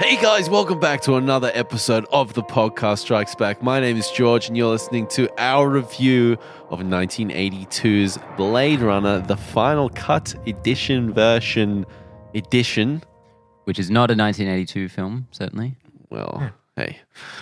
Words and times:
Hey 0.00 0.16
guys, 0.22 0.48
welcome 0.48 0.78
back 0.78 1.00
to 1.02 1.16
another 1.16 1.50
episode 1.54 2.06
of 2.12 2.32
the 2.34 2.42
podcast 2.42 2.98
Strikes 3.00 3.34
Back. 3.34 3.62
My 3.64 3.80
name 3.80 3.96
is 3.96 4.08
George, 4.12 4.46
and 4.46 4.56
you're 4.56 4.70
listening 4.70 5.08
to 5.08 5.28
our 5.38 5.68
review 5.68 6.38
of 6.70 6.80
1982's 6.80 8.16
Blade 8.36 8.78
Runner, 8.80 9.20
the 9.20 9.36
final 9.36 9.88
cut 9.90 10.36
edition 10.46 11.12
version 11.12 11.84
edition. 12.34 13.02
which 13.64 13.78
is 13.80 13.90
not 13.90 14.10
a 14.10 14.14
1982 14.14 14.88
film, 14.88 15.26
certainly. 15.32 15.74
Well, 16.10 16.52
hey, 16.76 17.00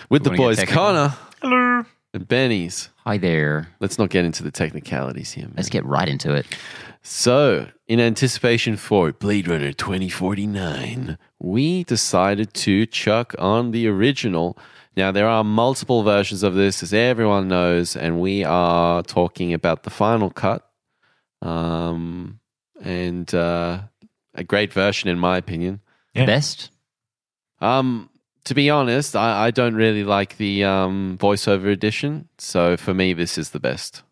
with 0.09 0.23
the 0.23 0.31
wanna 0.31 0.37
get 0.37 0.43
boys 0.43 0.57
technical? 0.57 0.83
Connor, 0.83 1.15
hello, 1.43 1.85
and 2.13 2.27
Benny's. 2.27 2.89
Hi 3.05 3.17
there. 3.17 3.69
Let's 3.79 3.99
not 3.99 4.09
get 4.09 4.25
into 4.25 4.41
the 4.41 4.51
technicalities 4.51 5.31
here, 5.31 5.45
man. 5.45 5.53
Let's 5.57 5.69
get 5.69 5.85
right 5.85 6.09
into 6.09 6.33
it. 6.33 6.47
So, 7.03 7.67
in 7.87 7.99
anticipation 7.99 8.75
for 8.75 9.11
Blade 9.13 9.47
Runner 9.47 9.71
2049, 9.71 11.17
we 11.39 11.83
decided 11.85 12.53
to 12.55 12.85
chuck 12.85 13.33
on 13.39 13.71
the 13.71 13.87
original. 13.87 14.57
Now, 14.97 15.11
there 15.11 15.27
are 15.27 15.43
multiple 15.43 16.03
versions 16.03 16.43
of 16.43 16.55
this, 16.55 16.83
as 16.83 16.93
everyone 16.93 17.47
knows, 17.47 17.95
and 17.95 18.19
we 18.19 18.43
are 18.43 19.03
talking 19.03 19.53
about 19.53 19.83
the 19.83 19.89
final 19.89 20.29
cut. 20.29 20.69
Um, 21.41 22.39
and 22.81 23.33
uh, 23.33 23.81
a 24.33 24.43
great 24.43 24.73
version, 24.73 25.09
in 25.09 25.17
my 25.17 25.37
opinion. 25.37 25.81
Yeah. 26.13 26.25
Best? 26.25 26.71
Um, 27.61 28.09
to 28.45 28.53
be 28.53 28.69
honest, 28.69 29.15
I, 29.15 29.47
I 29.47 29.51
don't 29.51 29.75
really 29.75 30.03
like 30.03 30.37
the 30.37 30.63
um, 30.65 31.17
voiceover 31.21 31.71
edition. 31.71 32.27
So, 32.37 32.75
for 32.75 32.93
me, 32.93 33.13
this 33.13 33.37
is 33.37 33.51
the 33.51 33.59
best. 33.59 34.03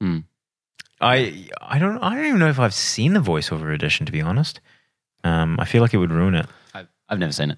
I 1.01 1.47
I 1.61 1.77
don't 1.79 1.97
I 1.99 2.15
don't 2.15 2.25
even 2.25 2.39
know 2.39 2.49
if 2.49 2.59
I've 2.59 2.73
seen 2.73 3.13
the 3.13 3.19
voiceover 3.19 3.73
edition 3.73 4.05
to 4.05 4.11
be 4.11 4.21
honest. 4.21 4.61
Um, 5.23 5.57
I 5.59 5.65
feel 5.65 5.81
like 5.81 5.93
it 5.93 5.97
would 5.97 6.11
ruin 6.11 6.35
it. 6.35 6.45
I've, 6.73 6.87
I've 7.09 7.19
never 7.19 7.31
seen 7.33 7.51
it. 7.51 7.57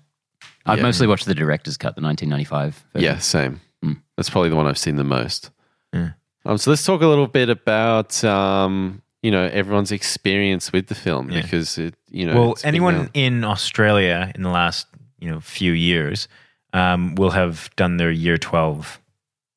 I've 0.65 0.77
Yeah. 0.77 0.83
mostly 0.83 1.05
watched 1.07 1.25
the 1.25 1.35
director's 1.35 1.75
cut, 1.77 1.95
the 1.95 2.01
1995. 2.01 2.85
version. 2.93 3.03
Yeah, 3.05 3.17
same. 3.19 3.61
Mm. 3.83 4.01
That's 4.15 4.29
probably 4.29 4.49
the 4.49 4.55
one 4.55 4.67
I've 4.67 4.77
seen 4.77 4.95
the 4.95 5.03
most. 5.03 5.51
Yeah. 5.93 6.11
Um, 6.45 6.57
so 6.57 6.69
let's 6.71 6.85
talk 6.85 7.01
a 7.01 7.07
little 7.07 7.27
bit 7.27 7.49
about 7.49 8.23
um, 8.23 9.01
you 9.21 9.31
know 9.31 9.43
everyone's 9.43 9.91
experience 9.91 10.71
with 10.71 10.87
the 10.87 10.95
film 10.95 11.29
Yeah. 11.29 11.41
because 11.41 11.77
it 11.77 11.95
you 12.09 12.25
know 12.25 12.35
well, 12.35 12.51
it's 12.53 12.61
been 12.61 12.69
anyone 12.69 12.95
out- 12.95 13.09
in 13.13 13.43
Australia 13.43 14.31
in 14.33 14.41
the 14.43 14.49
last 14.49 14.87
you 15.19 15.29
know 15.29 15.39
few 15.41 15.73
years 15.73 16.27
um, 16.73 17.15
will 17.15 17.31
have 17.31 17.69
done 17.75 17.97
their 17.97 18.11
year 18.11 18.37
twelve 18.37 18.99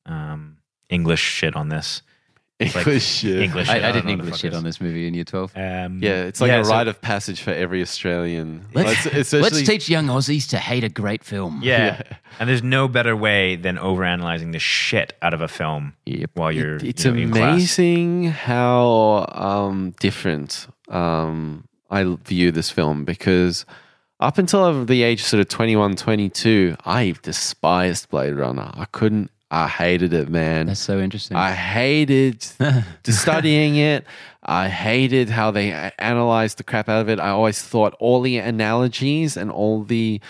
um, 0.05 0.57
English 0.89 1.21
shit 1.21 1.55
on 1.55 1.69
this. 1.69 2.01
Like 2.61 2.75
English 2.87 3.03
shit. 3.05 3.41
English. 3.41 3.69
I, 3.69 3.73
shit 3.75 3.83
I 3.83 3.91
did 3.91 4.05
it, 4.05 4.09
English 4.09 4.37
shit 4.39 4.53
motherfuckers. 4.53 4.57
on 4.57 4.63
this 4.63 4.81
movie 4.81 5.07
in 5.07 5.13
year 5.13 5.23
12. 5.23 5.51
Um, 5.55 5.99
Yeah, 6.01 6.23
it's 6.23 6.39
like 6.41 6.49
yeah, 6.49 6.59
a 6.61 6.65
so- 6.65 6.71
rite 6.71 6.87
of 6.87 7.01
passage 7.01 7.41
for 7.41 7.51
every 7.51 7.81
Australian. 7.81 8.65
Let's, 8.73 9.05
Like, 9.05 9.13
especially, 9.15 9.41
let's 9.57 9.61
teach 9.67 9.89
young 9.89 10.07
Aussies 10.07 10.49
to 10.49 10.57
hate 10.57 10.83
a 10.83 10.89
great 10.89 11.23
film. 11.23 11.59
Yeah. 11.63 12.01
and 12.39 12.49
there's 12.49 12.63
no 12.63 12.87
better 12.87 13.15
way 13.15 13.55
than 13.55 13.77
overanalyzing 13.77 14.51
the 14.51 14.59
shit 14.59 15.13
out 15.21 15.33
of 15.33 15.41
a 15.41 15.47
film 15.47 15.93
Yep. 16.05 16.31
while 16.35 16.51
you're. 16.51 16.75
it's 16.77 17.03
you 17.05 17.11
know, 17.11 17.19
in 17.19 17.31
class. 17.31 17.53
amazing 17.53 18.25
how 18.31 19.25
um, 19.31 19.93
different 19.99 20.67
um, 20.89 21.67
I 21.89 22.03
view 22.25 22.51
this 22.51 22.69
film 22.69 23.05
because 23.05 23.65
up 24.19 24.37
until 24.37 24.85
the 24.85 25.03
age 25.03 25.21
of 25.21 25.27
sort 25.27 25.41
of 25.41 25.49
21, 25.49 25.95
22, 25.95 26.75
I 26.85 27.15
despised 27.23 28.09
Blade 28.09 28.33
Runner. 28.35 28.69
I 28.75 28.85
couldn't, 28.91 29.31
I 29.53 29.67
hated 29.67 30.13
it, 30.13 30.29
man. 30.29 30.67
That's 30.67 30.79
so 30.79 30.99
interesting. 30.99 31.35
I 31.35 31.51
hated 31.51 32.41
studying 33.03 33.75
it. 33.75 34.05
I 34.41 34.69
hated 34.69 35.29
how 35.29 35.51
they 35.51 35.73
analyzed 35.99 36.57
the 36.57 36.63
crap 36.63 36.87
out 36.87 37.01
of 37.01 37.09
it. 37.09 37.19
I 37.19 37.29
always 37.29 37.61
thought 37.61 37.93
all 37.99 38.21
the 38.21 38.37
analogies 38.37 39.35
and 39.35 39.51
all 39.51 39.83
the 39.83 40.21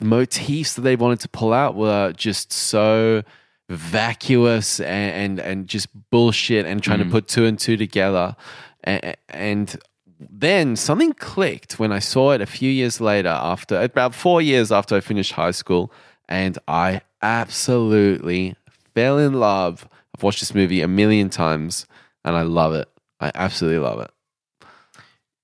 motifs 0.00 0.74
that 0.74 0.80
they 0.82 0.96
wanted 0.96 1.20
to 1.20 1.28
pull 1.28 1.52
out 1.52 1.76
were 1.76 2.12
just 2.14 2.52
so 2.52 3.22
vacuous 3.70 4.80
and 4.80 5.38
and, 5.38 5.38
and 5.38 5.68
just 5.68 5.88
bullshit 6.10 6.66
and 6.66 6.82
trying 6.82 6.98
to 6.98 7.04
mm. 7.04 7.12
put 7.12 7.28
two 7.28 7.46
and 7.46 7.60
two 7.60 7.76
together. 7.76 8.34
And, 8.82 9.16
and 9.28 9.80
then 10.18 10.74
something 10.74 11.12
clicked 11.12 11.78
when 11.78 11.92
I 11.92 12.00
saw 12.00 12.32
it 12.32 12.40
a 12.40 12.46
few 12.46 12.70
years 12.70 13.00
later, 13.00 13.28
after 13.28 13.80
about 13.80 14.16
four 14.16 14.42
years 14.42 14.72
after 14.72 14.96
I 14.96 15.00
finished 15.00 15.32
high 15.32 15.52
school, 15.52 15.92
and 16.28 16.58
I 16.66 17.02
absolutely 17.22 18.56
fell 18.94 19.18
in 19.18 19.34
love. 19.34 19.88
I've 20.16 20.22
watched 20.22 20.40
this 20.40 20.54
movie 20.54 20.80
a 20.80 20.88
million 20.88 21.30
times, 21.30 21.86
and 22.24 22.36
I 22.36 22.42
love 22.42 22.74
it. 22.74 22.88
I 23.20 23.30
absolutely 23.34 23.78
love 23.78 24.00
it. 24.00 24.10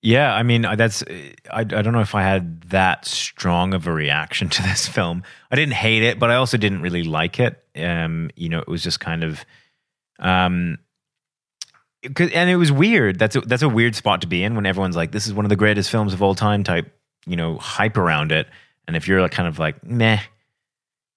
Yeah, 0.02 0.34
I 0.34 0.42
mean 0.42 0.62
that's 0.62 1.02
I, 1.50 1.60
I 1.60 1.64
don't 1.64 1.92
know 1.92 2.00
if 2.00 2.14
I 2.14 2.22
had 2.22 2.62
that 2.70 3.04
strong 3.04 3.74
of 3.74 3.86
a 3.86 3.92
reaction 3.92 4.48
to 4.48 4.62
this 4.62 4.86
film. 4.86 5.22
I 5.50 5.56
didn't 5.56 5.74
hate 5.74 6.02
it, 6.02 6.18
but 6.18 6.30
I 6.30 6.36
also 6.36 6.56
didn't 6.56 6.80
really 6.80 7.04
like 7.04 7.38
it. 7.38 7.62
Um, 7.76 8.30
you 8.34 8.48
know, 8.48 8.60
it 8.60 8.68
was 8.68 8.82
just 8.82 9.00
kind 9.00 9.24
of 9.24 9.44
um 10.18 10.78
and 12.02 12.50
it 12.50 12.56
was 12.56 12.72
weird. 12.72 13.18
That's 13.18 13.36
a, 13.36 13.42
that's 13.42 13.62
a 13.62 13.68
weird 13.68 13.94
spot 13.94 14.22
to 14.22 14.26
be 14.26 14.42
in 14.42 14.54
when 14.54 14.64
everyone's 14.64 14.96
like 14.96 15.12
this 15.12 15.26
is 15.26 15.34
one 15.34 15.44
of 15.44 15.50
the 15.50 15.56
greatest 15.56 15.90
films 15.90 16.14
of 16.14 16.22
all 16.22 16.34
time 16.34 16.64
type, 16.64 16.90
you 17.26 17.36
know, 17.36 17.58
hype 17.58 17.98
around 17.98 18.32
it. 18.32 18.48
And 18.88 18.96
if 18.96 19.06
you're 19.06 19.20
like 19.20 19.32
kind 19.32 19.48
of 19.48 19.58
like 19.58 19.84
meh, 19.84 20.20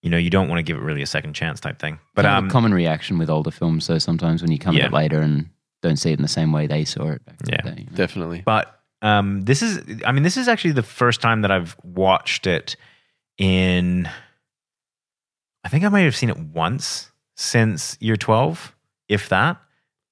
you 0.03 0.09
know, 0.11 0.17
you 0.17 0.29
don't 0.29 0.47
want 0.49 0.59
to 0.59 0.63
give 0.63 0.77
it 0.77 0.81
really 0.81 1.01
a 1.01 1.07
second 1.07 1.33
chance 1.33 1.59
type 1.59 1.79
thing. 1.79 1.97
But 2.13 2.23
Kind 2.25 2.35
of 2.37 2.43
um 2.43 2.49
a 2.49 2.51
common 2.51 2.73
reaction 2.73 3.17
with 3.17 3.29
older 3.29 3.49
films, 3.51 3.85
So 3.85 3.97
sometimes 3.97 4.41
when 4.43 4.51
you 4.51 4.59
come 4.59 4.75
Yeah. 4.75 4.81
to 4.83 4.87
it 4.89 4.93
later 4.93 5.19
and 5.21 5.49
don't 5.81 5.97
see 5.97 6.11
it 6.11 6.19
in 6.19 6.21
the 6.21 6.27
same 6.27 6.51
way 6.51 6.67
they 6.67 6.85
saw 6.85 7.09
it 7.09 7.25
back 7.25 7.37
Yeah. 7.49 7.61
the 7.63 7.71
day. 7.71 7.81
you 7.81 7.85
know? 7.89 7.95
Definitely. 7.95 8.43
But 8.45 8.79
um, 9.01 9.41
this 9.41 9.61
is, 9.61 9.81
I 10.05 10.11
mean, 10.13 10.23
this 10.23 10.37
is 10.37 10.47
actually 10.47 10.71
the 10.73 10.83
first 10.83 11.19
time 11.21 11.41
that 11.41 11.51
I've 11.51 11.75
watched 11.83 12.45
it 12.47 12.75
in. 13.37 14.07
I 15.65 15.69
think 15.69 15.83
I 15.83 15.89
might 15.89 16.01
have 16.01 16.15
seen 16.15 16.29
it 16.29 16.37
once 16.37 17.11
since 17.35 17.97
year 17.99 18.15
12, 18.17 18.75
if 19.09 19.29
that. 19.29 19.57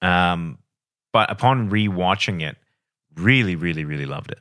Um, 0.00 0.58
but 1.12 1.30
upon 1.30 1.70
rewatching 1.70 2.42
it, 2.42 2.56
really, 3.16 3.54
really, 3.56 3.84
really 3.84 4.06
loved 4.06 4.30
it. 4.32 4.38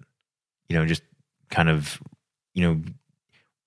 You 0.69 0.78
know, 0.78 0.85
just 0.85 1.03
kind 1.50 1.69
of, 1.69 2.01
you 2.53 2.63
know, 2.67 2.81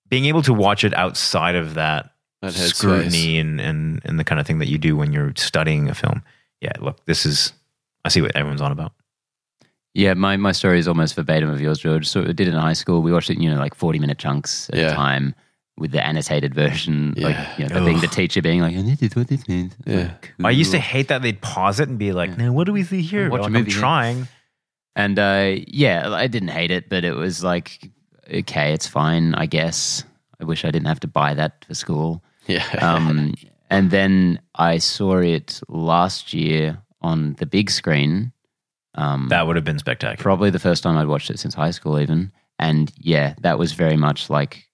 being 0.09 0.25
able 0.25 0.41
to 0.43 0.53
watch 0.53 0.83
it 0.83 0.93
outside 0.93 1.55
of 1.55 1.73
that 1.75 2.11
That 2.41 2.53
scrutiny 2.53 3.39
and, 3.39 3.59
and, 3.59 4.01
and 4.05 4.19
the 4.19 4.23
kind 4.23 4.39
of 4.39 4.45
thing 4.47 4.59
that 4.59 4.67
you 4.67 4.77
do 4.77 4.95
when 4.95 5.11
you're 5.13 5.33
studying 5.35 5.89
a 5.89 5.95
film. 5.95 6.21
Yeah, 6.61 6.73
look, 6.79 7.03
this 7.05 7.25
is, 7.25 7.53
I 8.05 8.09
see 8.09 8.21
what 8.21 8.35
everyone's 8.35 8.61
on 8.61 8.71
about. 8.71 8.93
Yeah, 9.93 10.13
my, 10.13 10.35
my 10.37 10.51
story 10.51 10.79
is 10.79 10.87
almost 10.87 11.15
verbatim 11.15 11.49
of 11.49 11.61
yours, 11.61 11.79
George. 11.79 12.07
So 12.07 12.21
I 12.21 12.25
did 12.33 12.41
it 12.41 12.47
in 12.49 12.53
high 12.55 12.73
school. 12.73 13.01
We 13.01 13.13
watched 13.13 13.29
it, 13.29 13.39
you 13.39 13.49
know, 13.49 13.57
like 13.57 13.73
40 13.75 13.99
minute 13.99 14.17
chunks 14.17 14.69
at 14.71 14.75
Yeah. 14.79 14.91
a 14.91 14.93
time 14.93 15.33
with 15.77 15.91
the 15.91 16.05
annotated 16.05 16.53
version. 16.53 17.13
Like, 17.17 17.37
you 17.57 17.67
know, 17.67 17.79
the, 17.79 17.85
being 17.85 17.99
the 18.01 18.07
teacher 18.07 18.41
being 18.41 18.61
like, 18.61 18.75
and 18.75 18.87
this 18.89 19.01
is 19.01 19.15
what 19.15 19.27
this 19.29 19.47
means. 19.47 19.73
Yeah. 19.85 20.11
like, 20.13 20.33
I 20.43 20.49
used 20.51 20.71
to 20.71 20.79
hate 20.79 21.07
that 21.07 21.21
they'd 21.21 21.39
pause 21.41 21.79
it 21.79 21.87
and 21.89 21.97
be 21.97 22.11
like, 22.13 22.37
"Now, 22.37 22.51
what 22.51 22.65
do 22.65 22.73
we 22.73 22.83
see 22.83 23.01
here?" 23.01 23.29
Watch 23.29 23.39
a 23.39 23.43
Like, 23.43 23.51
movie, 23.53 23.71
I'm 23.71 23.75
yeah. 23.75 23.79
trying. 23.79 24.27
And 24.97 25.19
uh, 25.19 25.55
yeah, 25.67 26.09
I 26.13 26.27
didn't 26.27 26.49
hate 26.49 26.71
it, 26.71 26.87
but 26.89 27.03
it 27.03 27.13
was 27.13 27.43
like, 27.43 27.89
okay, 28.33 28.73
it's 28.73 28.87
fine, 28.87 29.33
I 29.35 29.45
guess. 29.45 30.03
I 30.39 30.43
wish 30.45 30.65
I 30.65 30.71
didn't 30.71 30.87
have 30.87 30.99
to 31.01 31.07
buy 31.07 31.33
that 31.33 31.65
for 31.67 31.73
school. 31.75 32.23
Yeah. 32.47 32.65
Um, 32.81 33.33
and 33.71 33.89
then 33.89 34.39
I 34.55 34.77
saw 34.77 35.17
it 35.17 35.59
last 35.69 36.33
year 36.33 36.77
on 37.01 37.33
the 37.39 37.45
big 37.47 37.71
screen. 37.71 38.31
Um, 38.93 39.27
That 39.29 39.47
would 39.47 39.55
have 39.55 39.65
been 39.65 39.79
spectacular. 39.79 40.21
probably 40.21 40.49
the 40.51 40.59
first 40.59 40.83
time 40.83 40.97
I'd 40.97 41.07
watched 41.07 41.29
it 41.31 41.39
since 41.39 41.53
high 41.55 41.71
school, 41.71 41.99
even. 41.99 42.31
And 42.59 42.91
yeah, 42.99 43.33
that 43.41 43.57
was 43.59 43.73
very 43.73 43.97
much 43.97 44.29
like 44.29 44.69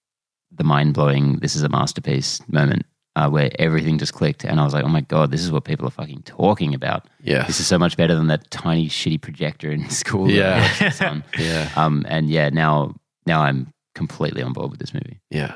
the 0.54 0.62
mind 0.64 0.92
blowing, 0.94 1.38
this 1.40 1.56
is 1.56 1.62
a 1.62 1.68
masterpiece 1.70 2.40
moment 2.48 2.84
uh, 3.16 3.28
where 3.30 3.50
everything 3.58 3.98
just 3.98 4.12
clicked. 4.12 4.44
And 4.44 4.60
I 4.60 4.64
was 4.64 4.74
like, 4.74 4.84
oh 4.84 4.88
my 4.88 5.00
God, 5.00 5.30
this 5.30 5.42
is 5.42 5.50
what 5.50 5.64
people 5.64 5.86
are 5.88 5.90
fucking 5.90 6.22
talking 6.24 6.74
about. 6.74 7.08
Yeah, 7.22 7.46
This 7.46 7.58
is 7.60 7.66
so 7.66 7.78
much 7.78 7.96
better 7.96 8.14
than 8.14 8.26
that 8.28 8.50
tiny, 8.50 8.88
shitty 8.88 9.20
projector 9.22 9.70
in 9.72 9.88
school. 10.02 10.30
Yeah. 10.30 10.60
watched 10.60 10.80
this 10.80 11.00
on. 11.00 11.24
yeah. 11.38 11.70
Um, 11.76 12.04
and 12.08 12.28
yeah, 12.28 12.50
now, 12.50 12.94
now 13.26 13.42
I'm 13.42 13.72
completely 13.94 14.42
on 14.42 14.52
board 14.52 14.70
with 14.70 14.80
this 14.80 14.94
movie. 14.94 15.20
Yeah. 15.30 15.54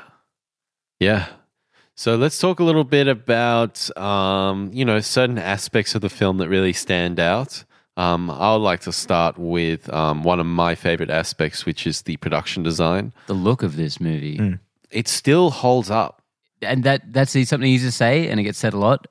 Yeah. 0.99 1.27
So 1.95 2.15
let's 2.15 2.37
talk 2.37 2.59
a 2.59 2.63
little 2.63 2.83
bit 2.83 3.07
about, 3.07 3.95
um, 3.97 4.69
you 4.73 4.85
know, 4.85 4.99
certain 4.99 5.37
aspects 5.39 5.95
of 5.95 6.01
the 6.01 6.09
film 6.09 6.37
that 6.37 6.47
really 6.49 6.73
stand 6.73 7.19
out. 7.19 7.63
Um, 7.97 8.29
I 8.29 8.53
would 8.53 8.61
like 8.61 8.81
to 8.81 8.91
start 8.91 9.39
with 9.39 9.91
um, 9.91 10.21
one 10.21 10.39
of 10.39 10.45
my 10.45 10.75
favorite 10.75 11.09
aspects, 11.09 11.65
which 11.65 11.87
is 11.87 12.03
the 12.03 12.17
production 12.17 12.61
design. 12.61 13.13
The 13.25 13.33
look 13.33 13.63
of 13.63 13.75
this 13.75 13.99
movie, 13.99 14.37
Mm. 14.37 14.59
It 14.91 15.07
still 15.09 15.49
holds 15.49 15.89
up. 15.91 16.21
and 16.61 16.83
that 16.85 17.01
that's 17.11 17.31
something 17.49 17.69
easy 17.69 17.87
to 17.87 17.91
say, 17.91 18.29
and 18.29 18.39
it 18.39 18.43
gets 18.43 18.57
said 18.57 18.73
a 18.73 18.77
lot. 18.77 19.05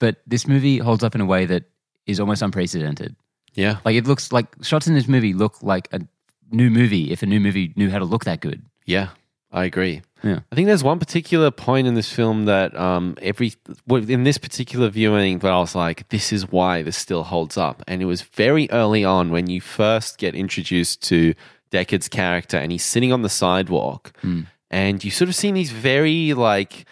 But 0.00 0.16
this 0.26 0.46
movie 0.48 0.78
holds 0.78 1.04
up 1.04 1.14
in 1.14 1.20
a 1.20 1.26
way 1.26 1.44
that 1.46 1.64
is 2.06 2.18
almost 2.18 2.42
unprecedented. 2.42 3.14
Yeah. 3.54 3.78
Like 3.84 3.94
it 3.94 4.06
looks 4.06 4.32
like 4.32 4.46
shots 4.62 4.86
in 4.88 4.94
this 4.94 5.06
movie 5.06 5.32
look 5.34 5.62
like 5.62 5.88
a 5.92 6.00
new 6.50 6.70
movie 6.70 7.10
if 7.10 7.22
a 7.22 7.26
new 7.26 7.40
movie 7.40 7.72
knew 7.76 7.90
how 7.90 7.98
to 7.98 8.04
look 8.04 8.24
that 8.24 8.40
good. 8.40 8.62
Yeah. 8.84 9.08
I 9.52 9.64
agree. 9.64 10.02
Yeah. 10.22 10.40
I 10.52 10.54
think 10.54 10.66
there's 10.66 10.84
one 10.84 11.00
particular 11.00 11.50
point 11.50 11.88
in 11.88 11.94
this 11.94 12.12
film 12.12 12.44
that 12.44 12.76
um, 12.78 13.16
every 13.20 13.54
in 13.88 14.22
this 14.22 14.38
particular 14.38 14.88
viewing 14.88 15.40
that 15.40 15.50
I 15.50 15.58
was 15.58 15.74
like, 15.74 16.08
this 16.10 16.32
is 16.32 16.52
why 16.52 16.82
this 16.82 16.96
still 16.96 17.24
holds 17.24 17.56
up. 17.56 17.82
And 17.88 18.00
it 18.00 18.04
was 18.04 18.22
very 18.22 18.70
early 18.70 19.04
on 19.04 19.30
when 19.30 19.48
you 19.50 19.60
first 19.60 20.18
get 20.18 20.36
introduced 20.36 21.02
to 21.08 21.34
Deckard's 21.72 22.08
character 22.08 22.58
and 22.58 22.70
he's 22.70 22.84
sitting 22.84 23.12
on 23.12 23.22
the 23.22 23.28
sidewalk 23.28 24.12
and 24.70 25.02
you 25.02 25.10
sort 25.10 25.28
of 25.28 25.34
see 25.34 25.50
these 25.50 25.72
very 25.72 26.32
like 26.32 26.84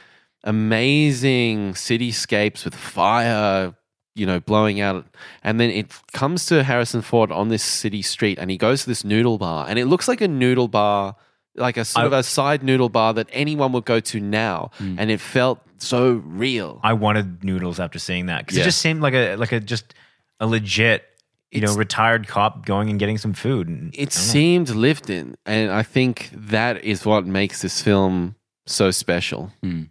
amazing 0.45 1.75
cityscapes 1.75 2.65
with 2.65 2.75
fire 2.75 3.75
you 4.19 4.27
know 4.27 4.41
blowing 4.41 4.81
out 4.81 5.07
and 5.43 5.61
then 5.61 5.71
it 5.71 5.87
comes 6.13 6.47
to 6.47 6.63
harrison 6.65 7.01
ford 7.03 7.31
on 7.31 7.49
this 7.49 7.63
city 7.63 8.03
street 8.03 8.39
and 8.39 8.51
he 8.51 8.57
goes 8.57 8.83
to 8.83 8.89
this 8.89 9.05
noodle 9.05 9.39
bar 9.39 9.67
and 9.69 9.79
it 9.79 9.87
looks 9.87 10.09
like 10.09 10.21
a 10.21 10.29
noodle 10.29 10.69
bar 10.69 11.15
like 11.55 11.77
a 11.77 11.85
sort 11.85 12.05
I- 12.05 12.07
of 12.07 12.13
a 12.13 12.23
side 12.23 12.63
noodle 12.63 12.89
bar 12.89 13.15
that 13.15 13.29
anyone 13.33 13.73
would 13.73 13.85
go 13.85 14.01
to 14.01 14.21
now 14.21 14.71
hmm. 14.79 14.97
and 14.99 15.11
it 15.11 15.21
felt 15.21 15.61
so 15.79 16.15
real 16.27 16.81
I 16.83 16.93
wanted 16.95 17.45
noodles 17.45 17.79
after 17.79 17.99
seeing 17.99 18.27
that 18.27 18.41
because 18.41 18.57
Yeah. 18.57 18.63
it 18.65 18.67
just 18.67 18.81
seemed 18.81 19.01
like 19.01 19.15
a 19.15 19.37
like 19.37 19.53
a 19.53 19.61
just 19.61 19.95
a 20.41 20.47
legit 20.47 21.05
you 21.53 21.61
know 21.61 21.75
retired 21.75 22.27
cop 22.27 22.67
going 22.67 22.91
and 22.91 22.99
getting 22.99 23.17
some 23.17 23.33
food. 23.33 23.69
And 23.69 23.95
it 23.95 23.99
I 23.99 24.05
don't 24.05 24.05
know. 24.05 24.11
seemed 24.11 24.69
lived 24.71 25.09
in 25.09 25.37
and 25.47 25.71
i 25.71 25.83
think 25.83 26.31
that 26.33 26.85
is 26.85 27.07
what 27.07 27.27
makes 27.27 27.63
this 27.63 27.81
film 27.81 28.35
so 28.67 28.91
special 28.91 29.53
hmm. 29.63 29.85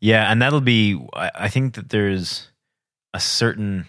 Yeah, 0.00 0.30
and 0.30 0.40
that'll 0.40 0.60
be. 0.60 1.00
I 1.12 1.30
I 1.34 1.48
think 1.48 1.74
that 1.74 1.88
there's 1.90 2.48
a 3.14 3.20
certain 3.20 3.86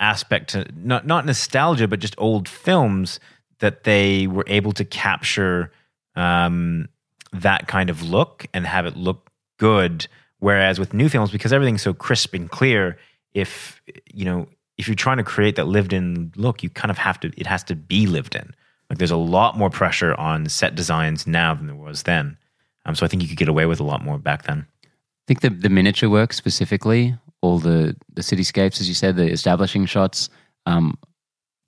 aspect 0.00 0.50
to 0.50 0.66
not 0.76 1.06
not 1.06 1.26
nostalgia, 1.26 1.88
but 1.88 2.00
just 2.00 2.14
old 2.18 2.48
films 2.48 3.20
that 3.60 3.84
they 3.84 4.26
were 4.26 4.44
able 4.46 4.72
to 4.72 4.84
capture 4.84 5.72
um, 6.14 6.88
that 7.32 7.66
kind 7.68 7.90
of 7.90 8.02
look 8.02 8.46
and 8.52 8.66
have 8.66 8.86
it 8.86 8.96
look 8.96 9.30
good. 9.58 10.06
Whereas 10.38 10.78
with 10.78 10.92
new 10.92 11.08
films, 11.08 11.30
because 11.30 11.52
everything's 11.52 11.82
so 11.82 11.94
crisp 11.94 12.34
and 12.34 12.50
clear, 12.50 12.98
if 13.32 13.80
you 14.12 14.24
know 14.24 14.48
if 14.76 14.88
you're 14.88 14.94
trying 14.94 15.16
to 15.16 15.24
create 15.24 15.56
that 15.56 15.66
lived 15.66 15.92
in 15.92 16.32
look, 16.36 16.62
you 16.62 16.70
kind 16.70 16.90
of 16.90 16.98
have 16.98 17.18
to. 17.20 17.32
It 17.36 17.46
has 17.46 17.64
to 17.64 17.74
be 17.74 18.06
lived 18.06 18.34
in. 18.34 18.54
Like 18.90 18.98
there's 18.98 19.10
a 19.10 19.16
lot 19.16 19.56
more 19.56 19.70
pressure 19.70 20.14
on 20.14 20.48
set 20.48 20.74
designs 20.74 21.26
now 21.26 21.54
than 21.54 21.66
there 21.66 21.76
was 21.76 22.04
then. 22.04 22.36
Um, 22.84 22.94
so 22.94 23.04
I 23.04 23.08
think 23.08 23.22
you 23.22 23.28
could 23.28 23.38
get 23.38 23.48
away 23.48 23.66
with 23.66 23.80
a 23.80 23.84
lot 23.84 24.04
more 24.04 24.18
back 24.18 24.44
then. 24.44 24.66
I 24.84 25.26
think 25.26 25.40
the, 25.40 25.50
the 25.50 25.68
miniature 25.68 26.08
work 26.08 26.32
specifically, 26.32 27.16
all 27.46 27.58
the, 27.58 27.96
the 28.14 28.22
cityscapes, 28.22 28.80
as 28.80 28.88
you 28.88 28.94
said, 28.94 29.16
the 29.16 29.30
establishing 29.30 29.86
shots, 29.86 30.28
um, 30.66 30.98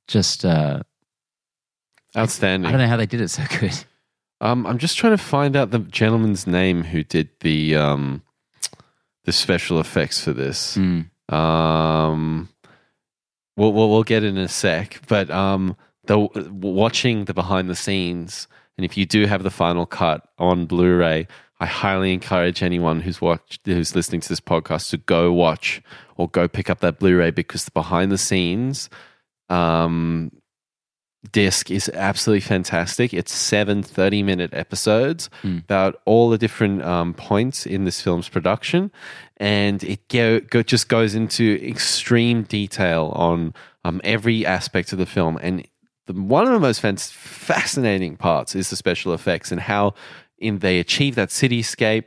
just, 0.06 0.44
uh, 0.44 0.82
outstanding 2.16 2.66
I 2.66 2.72
don't 2.72 2.80
know 2.80 2.88
how 2.88 2.96
they 2.96 3.06
did 3.06 3.20
it 3.20 3.28
so 3.28 3.44
good. 3.60 3.84
Um, 4.40 4.66
I'm 4.66 4.78
just 4.78 4.96
trying 4.96 5.16
to 5.16 5.22
find 5.22 5.56
out 5.56 5.70
the 5.70 5.80
gentleman's 5.80 6.46
name 6.46 6.84
who 6.84 7.02
did 7.02 7.28
the 7.40 7.76
um, 7.76 8.22
the 9.25 9.32
special 9.32 9.80
effects 9.80 10.22
for 10.22 10.32
this. 10.32 10.76
Mm. 10.76 11.10
Um, 11.32 12.48
we'll, 13.56 13.72
we'll 13.72 13.90
we'll 13.90 14.04
get 14.04 14.22
in 14.22 14.38
a 14.38 14.48
sec, 14.48 15.02
but 15.08 15.28
um, 15.31 15.76
the 16.04 16.19
watching 16.19 17.24
the 17.24 17.34
behind 17.34 17.69
the 17.69 17.74
scenes, 17.74 18.46
and 18.76 18.84
if 18.84 18.96
you 18.96 19.06
do 19.06 19.26
have 19.26 19.42
the 19.42 19.50
final 19.50 19.86
cut 19.86 20.28
on 20.38 20.66
Blu-ray, 20.66 21.26
I 21.60 21.66
highly 21.66 22.12
encourage 22.12 22.62
anyone 22.62 23.00
who's 23.00 23.20
watched 23.20 23.60
who's 23.66 23.94
listening 23.96 24.20
to 24.22 24.28
this 24.28 24.40
podcast 24.40 24.90
to 24.90 24.96
go 24.99 25.32
watch 25.32 25.82
or 26.16 26.28
go 26.28 26.46
pick 26.49 26.70
up 26.70 26.81
that 26.81 26.99
Blu-ray 26.99 27.31
because 27.32 27.64
the 27.64 27.70
behind 27.72 28.12
the 28.12 28.19
scenes 28.19 28.88
um, 29.49 30.31
disc 31.32 31.70
is 31.70 31.90
absolutely 31.94 32.40
fantastic. 32.40 33.12
It's 33.12 33.32
seven 33.32 33.82
30 33.82 34.22
minute 34.22 34.55
episodes 34.55 35.28
Mm. 35.43 35.58
about 35.64 36.00
all 36.05 36.31
the 36.31 36.38
different 36.38 36.82
um, 36.84 37.12
points 37.14 37.66
in 37.66 37.84
this 37.84 38.00
film's 38.00 38.28
production. 38.28 38.90
And 39.38 39.82
it 39.84 40.06
go, 40.08 40.40
go, 40.40 40.62
just 40.62 40.88
goes 40.88 41.14
into 41.14 41.58
extreme 41.62 42.43
detail 42.44 43.12
on 43.16 43.52
um, 43.84 44.00
every 44.05 44.46
aspect 44.46 44.93
of 44.93 44.99
the 44.99 45.06
film. 45.06 45.38
And 45.43 45.66
the, 46.06 46.12
one 46.14 46.46
of 46.46 46.52
the 46.52 46.60
most 46.60 46.81
fan- 46.81 46.96
fascinating 46.96 48.16
parts 48.16 48.55
is 48.55 48.70
the 48.70 48.76
special 48.76 49.12
effects 49.12 49.50
and 49.50 49.60
how 49.60 49.94
in 50.38 50.58
they 50.58 50.79
achieve 50.79 51.14
that 51.17 51.29
cityscape. 51.29 52.05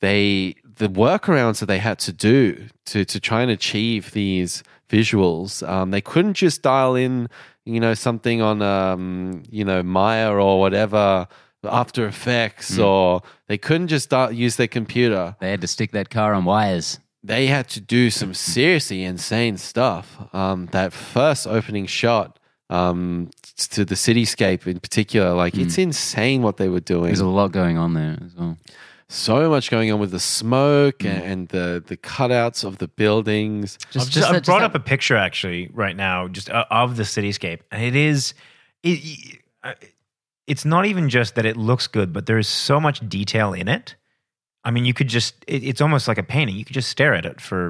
They 0.00 0.56
the 0.64 0.88
workarounds 0.88 1.60
that 1.60 1.66
they 1.66 1.78
had 1.78 1.98
to 2.00 2.12
do 2.12 2.68
to 2.86 3.04
to 3.04 3.20
try 3.20 3.42
and 3.42 3.50
achieve 3.50 4.12
these 4.12 4.62
visuals. 4.88 5.66
Um, 5.68 5.90
they 5.90 6.00
couldn't 6.00 6.34
just 6.34 6.62
dial 6.62 6.94
in, 6.94 7.28
you 7.64 7.80
know, 7.80 7.94
something 7.94 8.40
on 8.42 8.62
um, 8.62 9.42
you 9.50 9.64
know 9.64 9.82
Maya 9.82 10.32
or 10.32 10.60
whatever. 10.60 11.28
After 11.62 12.06
Effects, 12.06 12.78
or 12.78 13.20
they 13.46 13.58
couldn't 13.58 13.88
just 13.88 14.06
start, 14.06 14.32
use 14.32 14.56
their 14.56 14.66
computer 14.66 15.36
They 15.40 15.50
had 15.50 15.60
to 15.60 15.66
stick 15.66 15.92
that 15.92 16.08
car 16.08 16.32
on 16.32 16.46
wires. 16.46 16.98
they 17.22 17.48
had 17.48 17.68
to 17.68 17.82
do 17.82 18.08
some 18.08 18.32
seriously 18.54 19.04
insane 19.04 19.58
stuff. 19.58 20.16
Um, 20.34 20.70
that 20.72 20.94
first 20.94 21.46
opening 21.46 21.84
shot 21.84 22.38
um, 22.70 23.28
to 23.68 23.84
the 23.84 23.94
cityscape 23.94 24.66
in 24.66 24.80
particular, 24.80 25.32
like 25.34 25.56
it's 25.56 25.78
insane 25.78 26.42
what 26.42 26.56
they 26.56 26.68
were 26.68 26.80
doing. 26.80 27.04
There's 27.06 27.20
a 27.20 27.26
lot 27.26 27.52
going 27.52 27.78
on 27.78 27.94
there 27.94 28.18
as 28.24 28.34
well. 28.34 28.56
so 29.08 29.48
much 29.50 29.70
going 29.70 29.90
on 29.92 29.98
with 30.00 30.10
the 30.12 30.20
smoke 30.20 31.04
and, 31.04 31.22
and 31.24 31.48
the 31.48 31.82
the 31.86 31.96
cutouts 31.96 32.64
of 32.64 32.78
the 32.78 32.88
buildings. 32.88 33.78
Just, 33.90 34.06
I've, 34.08 34.12
just 34.12 34.26
I've 34.28 34.32
that- 34.34 34.38
just 34.40 34.46
brought 34.46 34.60
that- 34.60 34.66
up 34.66 34.74
a 34.74 34.80
picture 34.80 35.16
actually 35.16 35.70
right 35.72 35.96
now, 35.96 36.28
just 36.28 36.48
uh, 36.50 36.64
of 36.70 36.96
the 36.96 37.02
cityscape, 37.04 37.60
and 37.70 37.82
it 37.82 37.96
is, 37.96 38.34
it, 38.82 39.38
uh, 39.62 39.74
it's 40.46 40.64
not 40.64 40.86
even 40.86 41.08
just 41.08 41.34
that 41.36 41.46
it 41.46 41.56
looks 41.56 41.86
good, 41.86 42.12
but 42.12 42.26
there 42.26 42.38
is 42.38 42.48
so 42.48 42.80
much 42.80 43.06
detail 43.08 43.52
in 43.52 43.68
it. 43.68 43.94
I 44.64 44.70
mean, 44.70 44.84
you 44.84 44.92
could 44.94 45.08
just, 45.08 45.34
it, 45.46 45.62
it's 45.64 45.80
almost 45.80 46.06
like 46.08 46.18
a 46.18 46.22
painting. 46.22 46.56
You 46.56 46.64
could 46.64 46.74
just 46.74 46.88
stare 46.90 47.14
at 47.14 47.24
it 47.24 47.40
for 47.40 47.68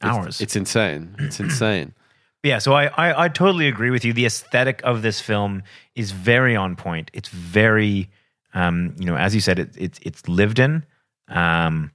It's- 0.00 0.16
hours. 0.16 0.40
It's, 0.40 0.56
insane. 0.56 1.14
It's 1.18 1.38
insane. 1.40 1.94
Yeah, 2.42 2.58
so 2.58 2.72
I, 2.72 2.86
I, 2.86 3.24
I 3.24 3.28
totally 3.28 3.68
agree 3.68 3.90
with 3.90 4.04
you. 4.04 4.12
The 4.12 4.26
aesthetic 4.26 4.80
of 4.84 5.02
this 5.02 5.20
film 5.20 5.62
is 5.94 6.10
very 6.10 6.56
on 6.56 6.76
point. 6.76 7.10
It's 7.12 7.28
very, 7.28 8.10
um, 8.54 8.94
you 8.98 9.06
know, 9.06 9.16
as 9.16 9.34
you 9.34 9.40
said, 9.40 9.58
it, 9.58 9.76
it, 9.76 9.98
it's 10.02 10.26
lived 10.28 10.58
in. 10.58 10.84
Um, 11.28 11.92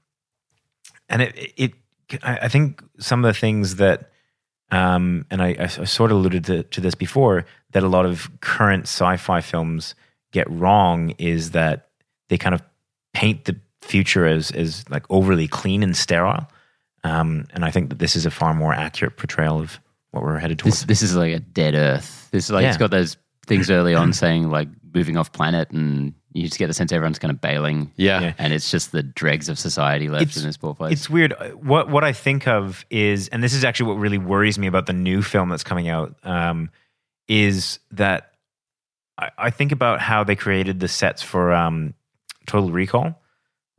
and 1.10 1.22
it, 1.22 1.54
it, 1.58 1.74
I 2.24 2.48
think 2.48 2.84
some 3.00 3.24
of 3.24 3.34
the 3.34 3.40
things 3.40 3.76
that, 3.76 4.12
um, 4.72 5.26
and 5.30 5.42
I, 5.42 5.56
I 5.60 5.68
sort 5.68 6.12
of 6.12 6.18
alluded 6.18 6.46
to, 6.46 6.64
to 6.64 6.82
this 6.82 6.96
before, 6.96 7.46
that 7.72 7.84
a 7.84 7.88
lot 7.88 8.06
of 8.06 8.30
current 8.42 8.84
sci-fi 8.84 9.42
films 9.42 9.96
get 10.32 10.50
wrong 10.50 11.12
is 11.18 11.52
that 11.52 11.90
they 12.30 12.38
kind 12.38 12.56
of 12.56 12.62
paint 13.14 13.46
the 13.46 13.58
future 13.82 14.26
as 14.26 14.52
as 14.52 14.88
like 14.90 15.06
overly 15.10 15.48
clean 15.48 15.84
and 15.84 15.96
sterile. 15.96 16.48
Um, 17.04 17.46
and 17.52 17.64
I 17.64 17.72
think 17.72 17.90
that 17.90 18.00
this 18.00 18.16
is 18.16 18.26
a 18.26 18.32
far 18.32 18.54
more 18.54 18.74
accurate 18.74 19.18
portrayal 19.18 19.60
of 19.60 19.80
what 20.12 20.24
we're 20.24 20.38
headed 20.40 20.60
towards. 20.60 20.80
This 20.86 21.02
this 21.02 21.10
is 21.12 21.16
like 21.16 21.34
a 21.34 21.40
dead 21.40 21.76
Earth. 21.76 22.30
This 22.32 22.46
is 22.46 22.52
like 22.52 22.66
it's 22.66 22.78
got 22.78 22.92
those 22.92 23.18
things 23.46 23.70
early 23.72 23.94
on 23.96 24.14
saying 24.14 24.50
like 24.50 24.68
moving 24.94 25.18
off 25.18 25.32
planet, 25.32 25.70
and 25.72 26.14
you 26.34 26.44
just 26.48 26.58
get 26.60 26.68
the 26.68 26.74
sense 26.74 26.92
everyone's 26.92 27.20
kind 27.20 27.32
of 27.32 27.40
bailing, 27.42 27.92
Yeah. 27.96 28.20
Yeah. 28.22 28.34
and 28.38 28.54
it's 28.54 28.70
just 28.70 28.92
the 28.92 29.02
dregs 29.04 29.50
of 29.50 29.58
society 29.58 30.08
left 30.10 30.24
It's- 30.24 30.38
in 30.38 30.44
this 30.44 30.58
poor 30.58 30.74
place. 30.76 30.94
It's 30.94 31.10
weird. 31.10 31.34
What 31.64 31.90
what 31.90 32.04
I 32.04 32.14
think 32.14 32.48
of 32.48 32.86
is, 32.90 33.28
and 33.30 33.44
this 33.44 33.54
is 33.54 33.64
actually 33.64 33.88
what 33.92 34.00
really 34.00 34.18
worries 34.18 34.58
me 34.60 34.68
about 34.68 34.86
the 34.86 34.94
new 34.94 35.22
film 35.22 35.50
that's 35.50 35.64
coming 35.64 35.88
out, 35.90 36.16
um, 36.24 36.70
is 37.28 37.80
that 37.92 38.34
I, 39.18 39.30
I 39.38 39.50
think 39.50 39.72
about 39.72 40.00
how 40.00 40.24
they 40.24 40.36
created 40.36 40.80
the 40.80 40.88
sets 40.88 41.22
for 41.24 41.54
um, 41.54 41.94
Total 42.46 42.72
Recall, 42.72 43.20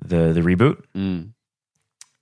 the 0.04 0.32
the 0.32 0.40
reboot, 0.40 0.82
Mm. 0.96 1.32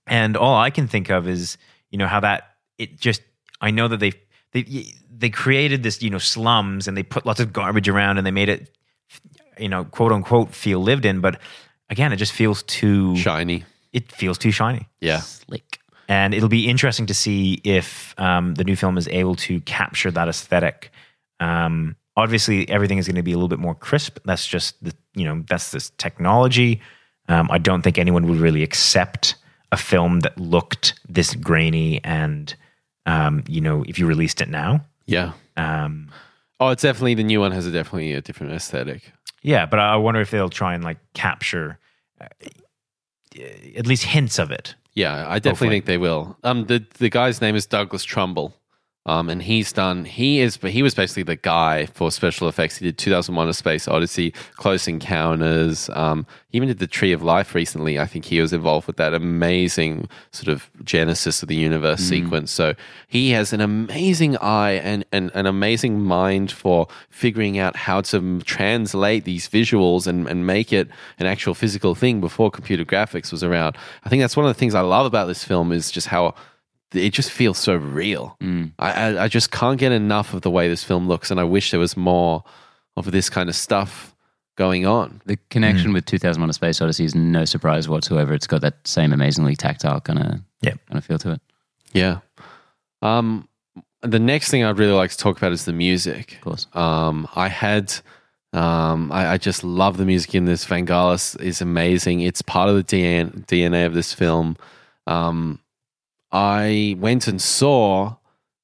and 0.05 0.37
all 0.37 0.55
I 0.55 0.69
can 0.69 0.87
think 0.87 1.09
of 1.09 1.27
is 1.27 1.57
you 1.91 1.97
know 1.97 2.07
how 2.07 2.19
that 2.21 2.43
it 2.77 2.99
just 2.99 3.21
I 3.61 3.71
know 3.71 3.87
that 3.87 3.99
they 3.99 4.13
they 4.51 4.93
they 5.15 5.29
created 5.29 5.83
this 5.83 6.01
you 6.01 6.09
know 6.09 6.17
slums 6.17 6.87
and 6.87 6.95
they 6.95 7.03
put 7.03 7.25
lots 7.25 7.39
of 7.39 7.53
garbage 7.53 7.89
around 7.89 8.17
and 8.17 8.25
they 8.25 8.31
made 8.31 8.49
it 8.49 8.75
you 9.57 9.69
know 9.69 9.85
quote 9.85 10.11
unquote 10.11 10.53
feel 10.53 10.79
lived 10.79 11.05
in, 11.05 11.21
but 11.21 11.39
again 11.89 12.13
it 12.13 12.17
just 12.17 12.31
feels 12.31 12.63
too 12.63 13.15
Shiny. 13.17 13.63
it 13.93 14.11
feels 14.11 14.37
too 14.37 14.51
shiny. 14.51 14.87
Yeah. 15.01 15.21
slick. 15.21 15.79
And 16.09 16.33
it'll 16.33 16.47
be 16.47 16.69
interesting 16.69 17.05
to 17.07 17.13
see 17.13 17.59
if 17.65 18.15
um, 18.17 18.55
the 18.55 18.63
new 18.63 18.77
film 18.77 18.97
is 18.97 19.09
able 19.09 19.35
to 19.35 19.59
capture 19.61 20.09
that 20.11 20.29
aesthetic. 20.29 20.89
Um, 21.41 21.97
obviously, 22.15 22.67
everything 22.69 22.97
is 22.97 23.07
going 23.07 23.17
to 23.17 23.23
be 23.23 23.33
a 23.33 23.35
little 23.35 23.49
bit 23.49 23.59
more 23.59 23.75
crisp. 23.75 24.17
That's 24.23 24.47
just 24.47 24.81
the 24.81 24.93
you 25.15 25.25
know 25.25 25.43
that's 25.49 25.71
this 25.71 25.89
technology. 25.97 26.81
Um, 27.27 27.49
I 27.51 27.57
don't 27.57 27.81
think 27.81 27.97
anyone 27.97 28.25
would 28.27 28.39
really 28.39 28.63
accept 28.63 29.35
a 29.73 29.77
film 29.77 30.21
that 30.21 30.39
looked 30.39 30.93
this 31.09 31.35
grainy 31.35 31.99
and 32.05 32.55
um, 33.07 33.43
you 33.47 33.59
know 33.61 33.83
if 33.87 33.97
you 33.97 34.05
released 34.05 34.39
it 34.41 34.49
now. 34.49 34.81
Yeah. 35.07 35.31
Um, 35.57 36.11
Oh, 36.59 36.69
it's 36.69 36.81
definitely 36.81 37.13
the 37.13 37.23
new 37.23 37.39
one 37.39 37.51
has 37.51 37.67
a 37.67 37.71
definitely 37.71 38.13
a 38.13 38.21
different 38.21 38.51
aesthetic. 38.53 39.11
yeah, 39.43 39.65
but 39.67 39.79
I 39.79 39.95
wonder 39.95 40.21
if 40.21 40.31
they'll 40.31 40.49
try 40.49 40.73
and 40.73 40.83
like 40.83 40.97
capture 41.13 41.77
uh, 42.19 42.25
at 43.75 43.85
least 43.85 44.03
hints 44.05 44.39
of 44.39 44.49
it. 44.51 44.73
Yeah, 44.95 45.13
I 45.29 45.37
definitely 45.37 45.49
Hopefully. 45.49 45.69
think 45.69 45.85
they 45.85 45.97
will. 45.99 46.35
Um, 46.43 46.65
the 46.65 46.83
the 46.97 47.09
guy's 47.09 47.41
name 47.41 47.55
is 47.55 47.65
Douglas 47.67 48.03
Trumbull. 48.03 48.55
Um, 49.07 49.29
and 49.29 49.41
he's 49.41 49.71
done. 49.71 50.05
He 50.05 50.39
is, 50.39 50.57
but 50.57 50.71
he 50.71 50.83
was 50.83 50.93
basically 50.93 51.23
the 51.23 51.37
guy 51.37 51.87
for 51.87 52.11
special 52.11 52.47
effects. 52.47 52.77
He 52.77 52.85
did 52.85 52.97
2001: 52.97 53.49
A 53.49 53.53
Space 53.53 53.87
Odyssey, 53.87 54.31
Close 54.55 54.87
Encounters. 54.87 55.89
Um, 55.93 56.27
he 56.49 56.57
even 56.57 56.67
did 56.67 56.79
the 56.79 56.87
Tree 56.87 57.11
of 57.11 57.23
Life 57.23 57.55
recently. 57.55 57.99
I 57.99 58.05
think 58.05 58.25
he 58.25 58.39
was 58.39 58.53
involved 58.53 58.87
with 58.87 58.97
that 58.97 59.13
amazing 59.13 60.09
sort 60.31 60.47
of 60.47 60.69
genesis 60.83 61.41
of 61.41 61.49
the 61.49 61.55
universe 61.55 62.01
sequence. 62.01 62.51
So 62.51 62.73
he 63.07 63.31
has 63.31 63.53
an 63.53 63.61
amazing 63.61 64.37
eye 64.37 64.73
and, 64.73 65.05
and 65.11 65.31
an 65.33 65.45
amazing 65.45 66.01
mind 66.01 66.51
for 66.51 66.87
figuring 67.09 67.57
out 67.57 67.75
how 67.75 68.01
to 68.01 68.39
translate 68.41 69.23
these 69.25 69.47
visuals 69.49 70.07
and, 70.07 70.27
and 70.27 70.47
make 70.47 70.71
it 70.71 70.87
an 71.19 71.27
actual 71.27 71.53
physical 71.53 71.95
thing 71.95 72.21
before 72.21 72.49
computer 72.49 72.85
graphics 72.85 73.31
was 73.31 73.43
around. 73.43 73.77
I 74.03 74.09
think 74.09 74.21
that's 74.21 74.37
one 74.37 74.45
of 74.45 74.49
the 74.49 74.59
things 74.59 74.73
I 74.73 74.81
love 74.81 75.05
about 75.05 75.27
this 75.27 75.43
film 75.43 75.71
is 75.71 75.91
just 75.91 76.07
how 76.07 76.33
it 76.93 77.11
just 77.11 77.31
feels 77.31 77.57
so 77.57 77.75
real. 77.75 78.37
I, 78.79 78.91
I, 78.91 79.23
I 79.23 79.27
just 79.27 79.51
can't 79.51 79.79
get 79.79 79.91
enough 79.91 80.33
of 80.33 80.41
the 80.41 80.51
way 80.51 80.67
this 80.67 80.83
film 80.83 81.07
looks, 81.07 81.31
and 81.31 81.39
I 81.39 81.43
wish 81.43 81.71
there 81.71 81.79
was 81.79 81.97
more 81.97 82.43
of 82.95 83.11
this 83.11 83.29
kind 83.29 83.49
of 83.49 83.55
stuff 83.55 84.15
going 84.57 84.85
on. 84.87 85.21
The 85.25 85.37
connection 85.49 85.93
with 85.93 86.05
2001: 86.05 86.49
A 86.49 86.53
Space 86.53 86.81
Odyssey 86.81 87.05
is 87.05 87.13
no 87.15 87.45
surprise 87.45 87.87
whatsoever. 87.89 88.33
It's 88.33 88.47
got 88.47 88.61
that 88.61 88.87
same 88.87 89.13
amazingly 89.13 89.55
tactile 89.55 90.01
kind 90.01 90.19
of 90.19 90.39
Yep. 90.61 90.79
kind 90.87 90.97
of 90.97 91.05
feel 91.05 91.19
to 91.19 91.31
it. 91.33 91.41
Yeah. 91.93 92.19
Um, 93.01 93.47
the 94.01 94.19
next 94.19 94.49
thing 94.49 94.63
I'd 94.63 94.79
really 94.79 94.93
like 94.93 95.11
to 95.11 95.17
talk 95.17 95.37
about 95.37 95.51
is 95.51 95.65
the 95.65 95.73
music. 95.73 96.33
Of 96.33 96.41
course. 96.41 96.67
Um, 96.73 97.27
I 97.35 97.47
had, 97.47 97.93
um, 98.53 99.11
I, 99.11 99.33
I 99.33 99.37
just 99.37 99.63
love 99.63 99.97
the 99.97 100.05
music 100.05 100.33
in 100.35 100.45
this. 100.45 100.65
Vangelis 100.65 101.39
is 101.41 101.61
amazing. 101.61 102.21
It's 102.21 102.41
part 102.41 102.69
of 102.69 102.75
the 102.75 102.83
DNA, 102.83 103.45
DNA 103.45 103.85
of 103.85 103.93
this 103.93 104.13
film. 104.13 104.57
Um, 105.05 105.59
I 106.31 106.95
went 106.99 107.27
and 107.27 107.41
saw 107.41 108.15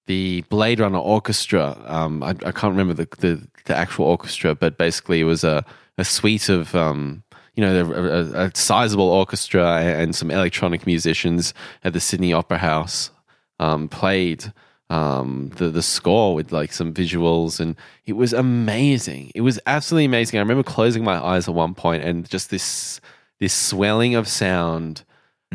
the 0.06 0.42
Blade 0.50 0.80
Runner 0.80 1.00
Orchestra. 1.00 1.78
Um, 1.86 2.24
I, 2.24 2.30
I 2.30 2.52
can't 2.52 2.76
remember 2.76 2.94
the, 2.94 3.08
the, 3.20 3.48
the 3.66 3.76
actual 3.76 4.06
orchestra, 4.06 4.54
but 4.56 4.78
basically 4.78 5.22
it 5.22 5.26
was 5.26 5.44
a, 5.44 5.66
a 5.98 6.04
suite 6.04 6.50
of, 6.50 6.76
um, 6.76 7.24
you 7.56 7.64
know, 7.64 7.92
a, 7.92 8.04
a, 8.04 8.46
a 8.48 8.52
sizable 8.54 9.10
orchestra 9.10 9.80
and 9.82 10.16
some 10.16 10.30
electronic 10.30 10.86
musicians 10.86 11.54
at 11.84 11.94
the 11.94 12.00
Sydney 12.00 12.34
Opera 12.34 12.58
House 12.58 13.12
um, 13.60 13.88
played 13.88 14.52
um, 14.90 15.50
the 15.56 15.70
the 15.70 15.82
score 15.82 16.36
with 16.36 16.52
like 16.52 16.72
some 16.72 16.94
visuals, 16.94 17.60
and 17.60 17.76
it 18.06 18.14
was 18.14 18.34
amazing. 18.34 19.32
It 19.34 19.42
was 19.42 19.60
absolutely 19.66 20.06
amazing. 20.06 20.38
I 20.38 20.42
remember 20.42 20.64
closing 20.64 21.04
my 21.04 21.24
eyes 21.24 21.48
at 21.48 21.56
one 21.56 21.74
point 21.74 22.04
and 22.04 22.30
just 22.30 22.50
this 22.50 23.02
this 23.40 23.54
swelling 23.54 24.16
of 24.16 24.28
sound, 24.28 25.04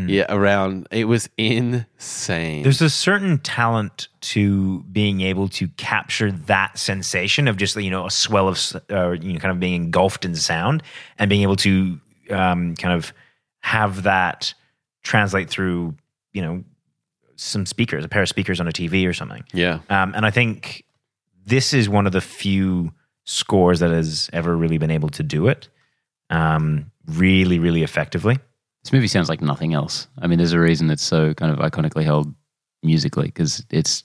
yeah, 0.07 0.26
around. 0.28 0.87
It 0.90 1.07
was 1.07 1.28
insane. 1.37 2.62
There's 2.62 2.83
a 2.83 2.90
certain 2.90 3.38
talent 3.38 4.09
to 4.21 4.83
being 4.85 5.21
able 5.23 5.49
to 5.49 5.69
capture 5.69 6.31
that 6.33 6.78
sensation 6.78 7.49
of 7.49 7.57
just 7.57 7.76
you 7.76 7.90
know 7.90 8.07
a 8.07 8.11
swell 8.11 8.49
of 8.49 8.61
uh, 8.90 9.11
you 9.12 9.33
know 9.33 9.38
kind 9.38 9.52
of 9.52 9.61
being 9.61 9.75
engulfed 9.75 10.25
in 10.25 10.35
sound 10.35 10.83
and 11.19 11.28
being 11.28 11.43
able 11.43 11.57
to 11.57 12.00
um, 12.31 12.76
kind 12.76 12.95
of 12.95 13.12
have 13.61 14.05
that 14.05 14.55
translate 15.02 15.49
through 15.49 15.95
you 16.33 16.43
know 16.43 16.64
some 17.37 17.67
speakers, 17.67 18.05
a 18.05 18.09
pair 18.09 18.23
of 18.23 18.28
speakers 18.28 18.61
on 18.61 18.69
a 18.69 18.73
TV 18.73 19.09
or 19.09 19.12
something. 19.12 19.45
yeah, 19.52 19.81
Um, 19.88 20.12
and 20.14 20.26
I 20.26 20.31
think 20.31 20.85
this 21.47 21.73
is 21.73 21.88
one 21.88 22.07
of 22.07 22.12
the 22.12 22.21
few 22.21 22.93
scores 23.25 23.81
that 23.81 23.90
has 23.90 24.28
ever 24.33 24.57
really 24.57 24.78
been 24.78 24.90
able 24.90 25.09
to 25.11 25.23
do 25.23 25.49
it 25.49 25.69
um, 26.31 26.90
really, 27.07 27.59
really 27.59 27.83
effectively. 27.83 28.38
This 28.88 28.95
movie 28.95 29.07
sounds 29.09 29.28
like 29.28 29.42
nothing 29.42 29.75
else. 29.75 30.09
I 30.18 30.26
mean, 30.26 30.38
there's 30.38 30.54
a 30.54 30.59
reason 30.59 30.90
it's 30.90 31.02
so 31.02 31.35
kind 31.35 31.52
of 31.52 31.59
iconically 31.59 32.04
held 32.04 32.35
musically 32.83 33.26
because 33.26 33.62
it's 33.68 34.02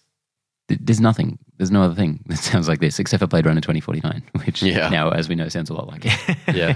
there's 0.68 1.00
nothing, 1.00 1.40
there's 1.56 1.72
no 1.72 1.84
other 1.84 1.96
thing 1.96 2.22
that 2.26 2.36
sounds 2.40 2.68
like 2.68 2.82
this 2.82 3.00
except 3.00 3.22
for 3.22 3.28
Blade 3.28 3.46
Runner 3.46 3.62
2049, 3.62 4.24
which 4.46 4.62
Yeah. 4.62 4.90
now, 4.90 5.12
as 5.12 5.30
we 5.30 5.36
know, 5.36 5.48
sounds 5.48 5.70
a 5.70 5.74
lot 5.74 5.88
like 5.88 6.02
it. 6.06 6.38
yeah. 6.54 6.76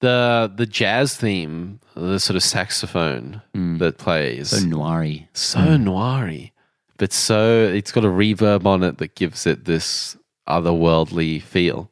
the 0.00 0.50
the 0.56 0.64
jazz 0.64 1.14
theme, 1.18 1.80
the 1.94 2.18
sort 2.18 2.34
of 2.34 2.42
saxophone 2.42 3.42
that 3.52 3.98
plays, 3.98 4.48
so 4.48 4.56
noiry. 4.60 5.28
so 5.34 5.58
noiry, 5.58 6.52
but 6.96 7.12
so 7.12 7.62
it's 7.66 7.92
got 7.92 8.06
a 8.06 8.08
reverb 8.08 8.64
on 8.64 8.82
it 8.82 8.96
that 8.96 9.14
gives 9.16 9.46
it 9.46 9.66
this 9.66 10.16
otherworldly 10.48 11.42
feel. 11.42 11.90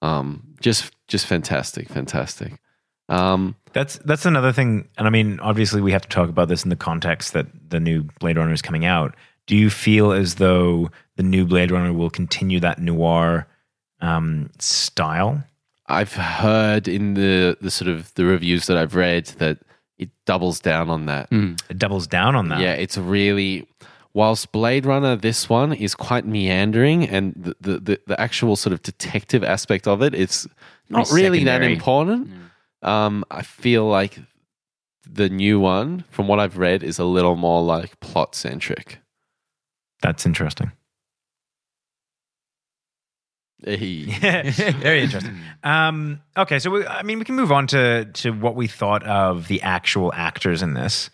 Um, 0.00 0.54
just 0.62 0.94
just 1.06 1.26
fantastic, 1.26 1.90
fantastic. 1.90 2.58
Um, 3.10 3.56
That's 3.72 3.98
that's 3.98 4.26
another 4.26 4.52
thing, 4.52 4.88
and 4.96 5.06
I 5.06 5.10
mean, 5.10 5.38
obviously, 5.40 5.80
we 5.80 5.92
have 5.92 6.02
to 6.02 6.08
talk 6.08 6.28
about 6.28 6.48
this 6.48 6.64
in 6.64 6.70
the 6.70 6.76
context 6.76 7.32
that 7.32 7.46
the 7.70 7.80
new 7.80 8.04
Blade 8.20 8.36
Runner 8.36 8.52
is 8.52 8.62
coming 8.62 8.84
out. 8.84 9.14
Do 9.46 9.56
you 9.56 9.70
feel 9.70 10.12
as 10.12 10.36
though 10.36 10.90
the 11.16 11.22
new 11.22 11.44
Blade 11.46 11.70
Runner 11.70 11.92
will 11.92 12.10
continue 12.10 12.60
that 12.60 12.78
noir 12.80 13.46
um, 14.00 14.50
style? 14.58 15.42
I've 15.86 16.12
heard 16.12 16.86
in 16.88 17.14
the 17.14 17.56
the 17.60 17.70
sort 17.70 17.88
of 17.90 18.12
the 18.14 18.24
reviews 18.24 18.66
that 18.66 18.76
I've 18.76 18.94
read 18.94 19.26
that 19.38 19.58
it 19.98 20.10
doubles 20.26 20.60
down 20.60 20.90
on 20.90 21.06
that. 21.06 21.28
It 21.32 21.78
doubles 21.78 22.06
down 22.06 22.36
on 22.36 22.48
that. 22.50 22.60
Yeah, 22.60 22.74
it's 22.74 22.96
really 22.98 23.66
whilst 24.14 24.52
Blade 24.52 24.84
Runner, 24.86 25.16
this 25.16 25.48
one 25.48 25.72
is 25.72 25.94
quite 25.94 26.26
meandering, 26.26 27.08
and 27.08 27.34
the 27.34 27.56
the, 27.60 27.80
the, 27.80 28.00
the 28.06 28.20
actual 28.20 28.56
sort 28.56 28.72
of 28.72 28.82
detective 28.82 29.42
aspect 29.42 29.86
of 29.88 30.02
it, 30.02 30.14
it's 30.14 30.46
not 30.90 31.08
Pretty 31.08 31.22
really 31.24 31.44
that 31.44 31.52
secondary. 31.62 31.72
important. 31.74 32.30
Um, 32.82 33.24
I 33.30 33.42
feel 33.42 33.86
like 33.86 34.18
the 35.08 35.28
new 35.28 35.58
one, 35.58 36.04
from 36.10 36.28
what 36.28 36.38
I've 36.38 36.58
read, 36.58 36.82
is 36.82 36.98
a 36.98 37.04
little 37.04 37.36
more 37.36 37.62
like 37.62 37.98
plot 38.00 38.34
centric. 38.34 38.98
That's 40.02 40.26
interesting. 40.26 40.72
Very 43.64 45.02
interesting. 45.02 45.36
Um, 45.64 46.20
okay, 46.36 46.60
so 46.60 46.70
we, 46.70 46.86
I 46.86 47.02
mean, 47.02 47.18
we 47.18 47.24
can 47.24 47.34
move 47.34 47.50
on 47.50 47.66
to 47.68 48.04
to 48.04 48.30
what 48.30 48.54
we 48.54 48.68
thought 48.68 49.02
of 49.02 49.48
the 49.48 49.60
actual 49.62 50.12
actors 50.14 50.62
in 50.62 50.74
this, 50.74 51.10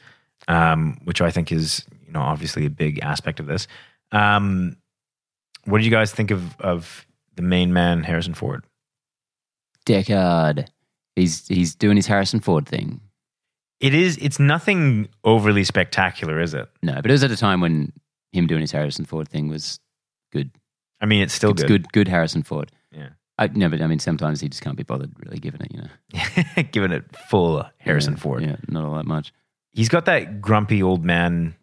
um, 0.47 0.99
which 1.05 1.23
I 1.23 1.31
think 1.31 1.51
is 1.51 1.87
you 2.07 2.13
know 2.13 2.21
obviously 2.21 2.67
a 2.67 2.71
big 2.71 2.99
aspect 3.01 3.41
of 3.41 3.47
this. 3.47 3.67
Um, 4.13 4.77
what 5.65 5.79
did 5.79 5.87
you 5.87 5.91
guys 5.91 6.13
think 6.13 6.31
of 6.31 6.61
of 6.61 7.07
the 7.37 7.43
main 7.43 7.73
man, 7.73 8.03
Harrison 8.03 8.35
Ford? 8.35 8.65
Deckard. 9.87 10.67
He's 11.17 11.47
he's 11.49 11.75
doing 11.75 11.97
his 11.97 12.07
Harrison 12.07 12.41
Ford 12.41 12.67
thing. 12.67 13.01
It 13.81 13.95
is. 13.95 14.17
It's 14.19 14.39
nothing 14.41 15.09
overly 15.25 15.65
spectacular, 15.65 16.41
is 16.41 16.55
it? 16.55 16.69
No, 16.83 16.95
but 16.97 17.07
it 17.07 17.13
was 17.13 17.25
at 17.25 17.31
a 17.31 17.37
time 17.37 17.61
when 17.61 17.93
him 18.33 18.47
doing 18.47 18.61
his 18.63 18.73
Harrison 18.73 19.05
Ford 19.05 19.29
thing 19.29 19.49
was 19.49 19.79
good. 20.33 20.51
I 21.01 21.07
mean, 21.07 21.23
it's 21.23 21.35
still 21.35 21.51
it's 21.51 21.63
good. 21.63 21.85
good. 21.85 21.93
good, 21.93 22.09
Harrison 22.09 22.43
Ford. 22.43 22.73
Yeah. 22.93 23.11
I, 23.39 23.49
no, 23.49 23.69
but 23.69 23.83
I 23.83 23.87
mean, 23.89 23.99
sometimes 23.99 24.41
he 24.41 24.49
just 24.49 24.63
can't 24.63 24.77
be 24.77 24.85
bothered 24.85 25.13
really 25.25 25.39
giving 25.39 25.61
it. 25.61 25.73
You 25.73 25.83
know, 25.83 26.63
Giving 26.73 26.93
it 26.93 27.05
full 27.29 27.65
Harrison 27.79 28.15
Yeah, 28.15 28.19
Ford. 28.21 28.43
Yeah, 28.43 28.57
not 28.69 28.85
all 28.85 28.95
that 28.95 29.07
much. 29.07 29.33
He's 29.73 29.89
got 29.89 30.05
that 30.05 30.41
grumpy 30.41 30.83
old 30.83 31.05
man 31.05 31.55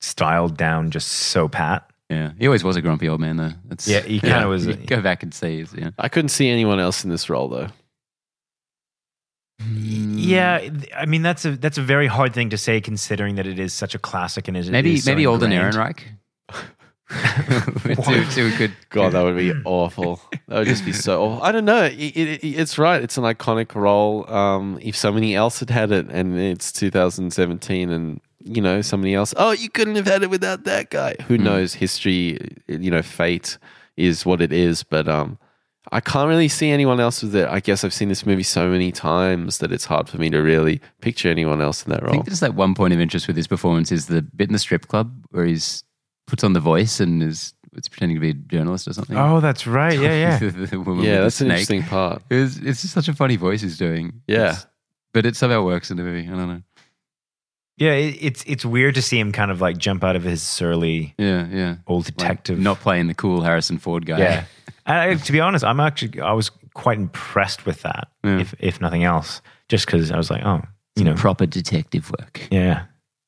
style 0.00 0.48
down, 0.48 0.90
just 0.90 1.08
so 1.08 1.48
pat. 1.48 1.88
Yeah, 2.08 2.32
he 2.38 2.46
always 2.46 2.64
was 2.64 2.76
a 2.76 2.82
grumpy 2.82 3.08
old 3.08 3.20
man 3.20 3.36
though. 3.36 3.52
That's, 3.66 3.86
Yeah, 3.86 4.00
he 4.00 4.20
kinda 4.20 4.48
was 4.48 4.66
a- 4.66 4.74
go 4.74 5.00
back 5.02 5.22
and 5.22 5.32
see. 5.32 5.64
Yeah, 5.76 5.90
I 5.98 6.08
couldn't 6.08 6.30
see 6.30 6.48
anyone 6.48 6.80
else 6.80 7.04
in 7.04 7.10
this 7.10 7.28
role 7.30 7.48
though. 7.48 7.68
Yeah, 9.70 10.68
I 10.96 11.06
mean 11.06 11.22
that's 11.22 11.44
a 11.44 11.56
that's 11.56 11.78
a 11.78 11.82
very 11.82 12.06
hard 12.06 12.34
thing 12.34 12.50
to 12.50 12.58
say 12.58 12.80
considering 12.80 13.36
that 13.36 13.46
it 13.46 13.58
is 13.58 13.72
such 13.72 13.94
a 13.94 13.98
classic 13.98 14.48
and 14.48 14.56
is 14.56 14.68
it 14.68 14.72
maybe 14.72 14.94
is 14.94 15.04
so 15.04 15.10
maybe 15.10 15.26
Alden 15.26 15.52
ingrained. 15.52 15.74
Ehrenreich. 15.74 16.02
too, 18.04 18.24
too 18.26 18.56
good. 18.56 18.72
God, 18.90 19.12
that 19.12 19.22
would 19.22 19.36
be 19.36 19.52
awful. 19.64 20.20
That 20.48 20.58
would 20.58 20.68
just 20.68 20.84
be 20.84 20.92
so 20.92 21.22
awful. 21.22 21.42
I 21.42 21.52
don't 21.52 21.64
know. 21.64 21.84
It, 21.84 22.16
it, 22.16 22.44
it's 22.44 22.78
right. 22.78 23.02
It's 23.02 23.18
an 23.18 23.24
iconic 23.24 23.74
role. 23.74 24.30
Um, 24.32 24.78
if 24.82 24.96
somebody 24.96 25.34
else 25.34 25.60
had 25.60 25.70
had 25.70 25.92
it 25.92 26.08
and 26.08 26.38
it's 26.38 26.72
2017 26.72 27.90
and, 27.90 28.20
you 28.38 28.62
know, 28.62 28.80
somebody 28.80 29.14
else, 29.14 29.34
oh, 29.36 29.50
you 29.52 29.68
couldn't 29.68 29.96
have 29.96 30.06
had 30.06 30.22
it 30.22 30.30
without 30.30 30.64
that 30.64 30.90
guy. 30.90 31.16
Who 31.28 31.38
knows? 31.38 31.74
History, 31.74 32.38
you 32.66 32.90
know, 32.90 33.02
fate 33.02 33.58
is 33.96 34.24
what 34.24 34.40
it 34.40 34.52
is. 34.52 34.82
But 34.82 35.08
um, 35.08 35.38
I 35.90 36.00
can't 36.00 36.28
really 36.28 36.48
see 36.48 36.70
anyone 36.70 37.00
else 37.00 37.22
with 37.22 37.34
it. 37.34 37.48
I 37.48 37.58
guess 37.60 37.82
I've 37.82 37.92
seen 37.92 38.08
this 38.08 38.24
movie 38.24 38.44
so 38.44 38.68
many 38.68 38.92
times 38.92 39.58
that 39.58 39.72
it's 39.72 39.84
hard 39.84 40.08
for 40.08 40.16
me 40.18 40.30
to 40.30 40.38
really 40.38 40.80
picture 41.00 41.28
anyone 41.28 41.60
else 41.60 41.84
in 41.84 41.90
that 41.90 42.02
role. 42.02 42.10
I 42.10 42.12
think 42.12 42.26
there's 42.26 42.40
like 42.42 42.54
one 42.54 42.74
point 42.74 42.94
of 42.94 43.00
interest 43.00 43.26
with 43.26 43.36
his 43.36 43.48
performance 43.48 43.90
is 43.90 44.06
the 44.06 44.22
bit 44.22 44.48
in 44.48 44.52
the 44.52 44.58
strip 44.60 44.86
club 44.86 45.12
where 45.30 45.44
he's 45.44 45.82
puts 46.28 46.44
on 46.44 46.52
the 46.52 46.60
voice 46.60 47.00
and 47.00 47.20
is 47.22 47.52
it's 47.74 47.88
pretending 47.88 48.16
to 48.16 48.20
be 48.20 48.30
a 48.30 48.34
journalist 48.34 48.86
or 48.86 48.92
something. 48.92 49.16
Oh, 49.16 49.40
that's 49.40 49.66
right. 49.66 49.98
Yeah, 49.98 50.14
yeah. 50.14 50.38
The 50.66 50.78
woman 50.78 51.04
Yeah, 51.04 51.10
with 51.10 51.18
the 51.18 51.22
that's 51.24 51.40
an 51.40 51.46
interesting 51.50 51.82
part. 51.82 52.22
It 52.30 52.36
was, 52.36 52.58
it's 52.58 52.82
just 52.82 52.94
such 52.94 53.08
a 53.08 53.14
funny 53.14 53.36
voice 53.36 53.62
he's 53.62 53.76
doing. 53.78 54.22
Yeah. 54.28 54.36
It's- 54.50 54.66
but 55.14 55.26
it 55.26 55.36
somehow 55.36 55.62
works 55.64 55.90
in 55.90 55.96
the 55.98 56.02
movie. 56.04 56.26
I 56.26 56.30
don't 56.30 56.48
know. 56.48 56.62
yeah, 57.76 57.92
it, 57.92 58.16
it's 58.20 58.44
it's 58.46 58.64
weird 58.64 58.94
to 58.94 59.02
see 59.02 59.18
him 59.18 59.32
kind 59.32 59.50
of 59.50 59.60
like 59.60 59.76
jump 59.78 60.04
out 60.04 60.16
of 60.16 60.22
his 60.22 60.42
surly 60.42 61.14
Yeah, 61.18 61.46
yeah. 61.50 61.76
old 61.86 62.04
Like, 62.06 62.16
detective. 62.16 62.58
not 62.58 62.80
playing 62.80 63.08
the 63.08 63.14
cool 63.14 63.42
Harrison 63.42 63.78
Ford 63.78 64.06
guy. 64.06 64.18
yeah. 64.20 64.44
And 64.86 64.98
I, 64.98 65.14
to 65.14 65.32
be 65.32 65.40
honest, 65.40 65.64
I'm 65.64 65.80
actually 65.80 66.20
I 66.20 66.32
was 66.32 66.50
quite 66.74 66.98
impressed 66.98 67.66
with 67.66 67.82
that. 67.82 68.08
Yeah. 68.24 68.40
If 68.40 68.54
if 68.58 68.80
nothing 68.80 69.04
else, 69.04 69.40
just 69.68 69.86
because 69.86 70.10
I 70.10 70.16
was 70.16 70.30
like, 70.30 70.44
oh, 70.44 70.62
you 70.96 71.04
know, 71.04 71.14
proper 71.14 71.46
detective 71.46 72.10
work. 72.18 72.48
yeah. 72.50 72.84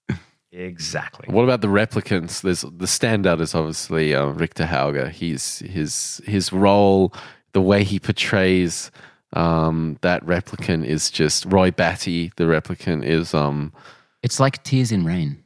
Exactly. 0.52 1.26
What 1.34 1.42
about 1.42 1.62
the 1.62 1.66
replicants? 1.66 2.42
There's 2.42 2.60
the 2.60 2.86
standout 2.86 3.40
is 3.40 3.56
obviously 3.56 4.14
uh, 4.14 4.26
Rutger 4.26 4.68
Hauer. 4.68 5.10
He's 5.10 5.58
his 5.58 6.20
his 6.24 6.52
role, 6.52 7.12
the 7.54 7.60
way 7.60 7.82
he 7.82 7.98
portrays 7.98 8.92
um, 9.32 9.98
that 10.02 10.24
replicant 10.24 10.84
is 10.86 11.10
just 11.10 11.44
Roy 11.46 11.72
Batty. 11.72 12.32
The 12.36 12.44
replicant 12.44 13.02
is 13.04 13.34
um, 13.34 13.72
It's 14.22 14.38
like 14.38 14.62
Tears 14.62 14.92
in 14.92 15.04
Rain. 15.04 15.42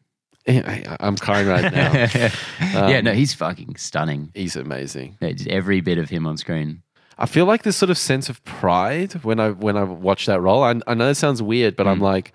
I, 0.49 0.97
I'm 1.01 1.17
crying 1.17 1.47
right 1.47 1.73
now. 1.73 1.93
yeah, 2.89 3.01
no, 3.01 3.13
he's 3.13 3.35
fucking 3.35 3.77
stunning. 3.77 4.31
He's 4.35 4.57
amazing. 4.57 5.19
Yeah, 5.21 5.33
every 5.49 5.81
bit 5.81 5.99
of 5.99 6.09
him 6.09 6.27
on 6.27 6.37
screen. 6.37 6.83
I 7.19 7.27
feel 7.27 7.47
like 7.47 7.65
this 7.65 7.77
sort 7.77 7.91
of 7.91 7.99
sense 7.99 8.29
of 8.29 8.43
pride 8.45 9.13
when 9.25 9.41
I 9.41 9.51
when 9.51 9.77
I 9.77 9.83
watch 9.83 10.27
that 10.27 10.41
role. 10.41 10.63
I, 10.63 10.81
I 10.87 10.95
know 10.95 11.11
it 11.11 11.17
sounds 11.17 11.43
weird, 11.43 11.77
but 11.77 11.89
I'm 11.89 12.01
like, 12.01 12.33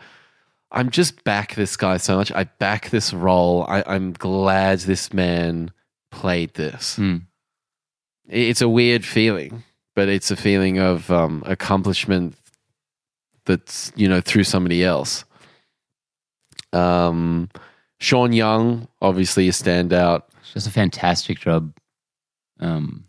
I'm 0.71 0.89
just 0.89 1.23
back 1.23 1.55
this 1.55 1.77
guy 1.77 1.97
so 1.97 2.17
much. 2.17 2.31
I 2.31 2.43
back 2.43 2.89
this 2.89 3.13
role. 3.13 3.65
I, 3.69 3.83
I'm 3.87 4.11
glad 4.11 4.79
this 4.79 5.13
man 5.13 5.71
played 6.11 6.53
this. 6.55 6.97
Hmm. 6.97 7.17
It's 8.27 8.61
a 8.61 8.69
weird 8.69 9.05
feeling, 9.05 9.63
but 9.95 10.09
it's 10.09 10.31
a 10.31 10.35
feeling 10.35 10.79
of 10.79 11.09
um, 11.09 11.43
accomplishment 11.45 12.35
that's 13.45 13.91
you 13.95 14.09
know 14.09 14.19
through 14.19 14.43
somebody 14.43 14.83
else. 14.83 15.23
Um, 16.73 17.49
Sean 18.03 18.33
Young, 18.33 18.87
obviously 19.01 19.47
a 19.47 19.51
standout, 19.51 20.23
It's 20.41 20.51
just 20.53 20.67
a 20.67 20.71
fantastic 20.71 21.39
job. 21.39 21.73
Um, 22.59 23.05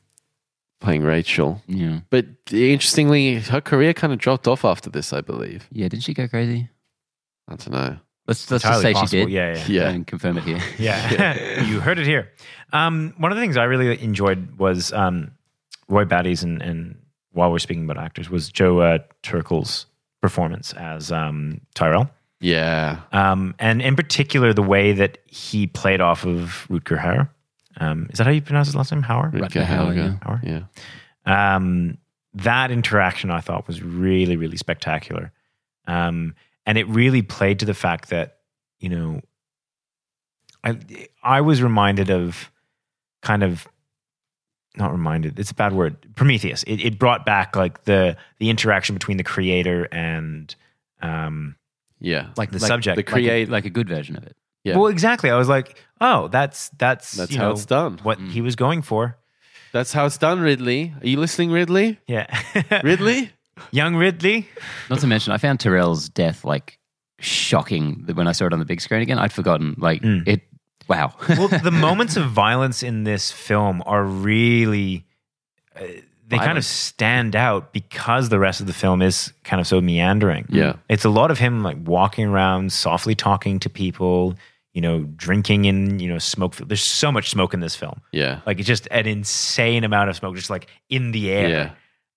playing 0.81 1.03
Rachel. 1.03 1.61
yeah, 1.67 2.01
But 2.11 2.27
interestingly, 2.53 3.41
her 3.41 3.61
career 3.61 3.93
kind 3.93 4.13
of 4.13 4.19
dropped 4.21 4.47
off 4.47 4.65
after 4.65 4.91
this, 4.91 5.13
I 5.13 5.21
believe. 5.21 5.67
yeah. 5.73 5.89
Didn't 5.89 6.05
she 6.05 6.15
go 6.15 6.29
crazy? 6.29 6.69
I 7.49 7.57
don't 7.57 7.71
know. 7.73 7.97
Let's 8.29 8.49
let's 8.51 8.65
Entirely 8.65 8.83
just 8.83 8.83
say 8.83 8.93
possible. 8.93 9.09
she 9.09 9.25
did. 9.27 9.31
Yeah, 9.33 9.55
yeah. 9.57 9.65
Yeah. 9.83 9.91
and 9.91 10.07
confirm 10.07 10.39
it 10.39 10.45
here. 10.45 10.61
Yeah, 10.79 11.63
you 11.65 11.81
heard 11.81 11.99
it 11.99 12.07
here. 12.07 12.31
Um, 12.73 13.13
one 13.19 13.33
of 13.33 13.37
the 13.37 13.43
things 13.43 13.57
I 13.57 13.65
really 13.65 14.01
enjoyed 14.03 14.57
was 14.59 14.93
um, 14.93 15.33
Roy 15.89 16.05
Batty's, 16.05 16.43
and, 16.45 16.63
and 16.63 16.97
while 17.33 17.51
we're 17.51 17.59
speaking 17.59 17.85
about 17.85 17.99
actors, 17.99 18.31
was 18.31 18.49
Joe 18.49 18.79
uh, 18.79 18.99
Turkel's 19.25 19.87
performance 20.23 20.73
as 20.75 21.13
um, 21.13 21.61
Tyrell, 21.75 22.09
Yeah. 22.45 23.01
um, 23.13 23.55
and 23.59 23.81
in 23.81 23.97
particular 23.97 24.53
the 24.53 24.63
way 24.63 24.93
that 24.93 25.19
he 25.27 25.67
played 25.67 26.01
off 26.01 26.25
of 26.27 26.67
Rutger 26.71 26.99
Hauer. 26.99 27.29
Um, 27.79 28.09
is 28.11 28.19
that 28.19 28.27
how 28.27 28.33
you 28.33 28.43
pronounce 28.43 28.69
his 28.69 28.77
last 28.77 28.93
name? 28.93 29.03
Hauer. 29.03 29.33
Rutger 29.33 29.65
Hauer, 29.65 30.21
Hauer. 30.21 30.43
yeah. 30.45 30.61
Yeah. 31.27 31.57
Um, 31.57 31.99
that 32.35 32.71
interaction 32.71 33.31
I 33.31 33.41
thought 33.41 33.67
was 33.67 33.83
really, 33.83 34.37
really 34.37 34.57
spectacular. 34.57 35.33
Um, 35.87 36.35
and 36.67 36.77
it 36.79 36.87
really 36.89 37.23
played 37.23 37.61
to 37.61 37.65
the 37.67 37.75
fact 37.75 38.11
that, 38.11 38.39
you 38.79 38.89
know, 38.89 39.21
I, 40.63 40.79
I 41.23 41.41
was 41.41 41.63
reminded 41.63 42.11
of 42.11 42.51
kind 43.23 43.43
of, 43.43 43.67
not 44.77 44.93
reminded, 44.93 45.39
it's 45.39 45.51
a 45.51 45.55
bad 45.55 45.73
word, 45.73 45.97
Prometheus. 46.17 46.63
It, 46.65 46.81
it 46.81 46.99
brought 46.99 47.25
back 47.25 47.57
like 47.57 47.85
the, 47.85 48.17
the 48.39 48.51
interaction 48.51 48.95
between 48.95 49.17
the 49.17 49.25
creator 49.25 49.89
and, 49.93 50.55
um, 51.01 51.57
Yeah. 52.05 52.29
like 52.37 52.51
the 52.51 52.59
like 52.59 52.69
subject. 52.69 52.97
the 52.97 53.01
Like 53.01 53.09
a, 53.09 53.13
Create- 53.13 53.49
like 53.49 53.65
a 53.65 53.71
good 53.71 53.89
version 53.89 54.17
of 54.17 54.25
it. 54.25 54.37
Yeah. 54.65 54.77
Well, 54.79 54.87
exactly. 54.87 55.31
I 55.31 55.37
was 55.37 55.49
like, 55.49 55.77
oh, 56.01 56.29
that's, 56.29 56.71
that's, 56.79 57.13
That's 57.13 57.31
you 57.33 57.39
how 57.39 57.45
know, 57.49 57.53
it's 57.53 57.67
done. 57.67 57.99
what 58.03 58.19
he 58.19 58.41
was 58.41 58.57
going 58.57 58.81
for. 58.83 59.19
That's 59.73 59.93
how 59.93 60.07
it's 60.07 60.17
done, 60.19 60.41
Ridley. 60.41 60.95
Are 61.03 61.07
you 61.07 61.19
listening, 61.19 61.51
Ridley? 61.51 61.99
Yeah. 62.07 62.27
Ridley? 62.85 63.31
Young 63.73 63.95
Ridley. 63.97 64.49
Not 64.89 65.01
to 65.01 65.07
mention, 65.07 65.33
I 65.33 65.39
found 65.39 65.61
Tyrell's 65.61 66.09
death 66.09 66.45
like 66.45 66.79
shocking 67.19 68.05
when 68.15 68.27
I 68.29 68.33
saw 68.33 68.47
it 68.47 68.53
on 68.53 68.59
the 68.59 68.65
big 68.65 68.81
screen 68.81 69.03
again. 69.03 69.19
I'd 69.19 69.33
forgotten. 69.33 69.75
Like 69.79 70.03
Mm. 70.03 70.27
it. 70.27 70.43
Wow. 70.89 71.15
well, 71.29 71.49
the 71.49 71.71
moments 71.89 72.17
of 72.17 72.31
violence 72.31 72.83
in 72.83 73.05
this 73.05 73.31
film 73.33 73.83
are 73.87 74.05
really 74.05 75.07
uh, 75.75 75.83
they 76.27 76.39
kind 76.39 76.57
of 76.59 76.65
stand 76.65 77.37
out 77.37 77.73
because 77.73 78.29
the 78.31 78.39
rest 78.39 78.61
of 78.61 78.67
the 78.67 78.73
film 78.73 79.03
is 79.03 79.33
kind 79.45 79.61
of 79.61 79.67
so 79.67 79.81
meandering. 79.81 80.47
Yeah. 80.49 80.77
It's 80.89 81.05
a 81.05 81.11
lot 81.11 81.31
of 81.31 81.39
him 81.39 81.63
like 81.63 81.77
walking 81.85 82.27
around, 82.27 82.73
softly 82.73 83.15
talking 83.15 83.59
to 83.61 83.69
people, 83.69 84.35
you 84.73 84.81
know, 84.81 85.01
drinking 85.17 85.67
in, 85.67 85.99
you 86.01 86.09
know, 86.09 86.19
smoke. 86.19 86.57
There's 86.57 86.83
so 86.83 87.13
much 87.13 87.29
smoke 87.31 87.53
in 87.53 87.61
this 87.61 87.77
film. 87.77 88.01
Yeah. 88.11 88.41
Like 88.47 88.59
it's 88.59 88.67
just 88.67 88.89
an 88.91 89.07
insane 89.07 89.85
amount 89.85 90.09
of 90.11 90.17
smoke, 90.17 90.35
just 90.35 90.51
like 90.51 90.69
in 90.89 91.13
the 91.13 91.31
air. 91.31 91.73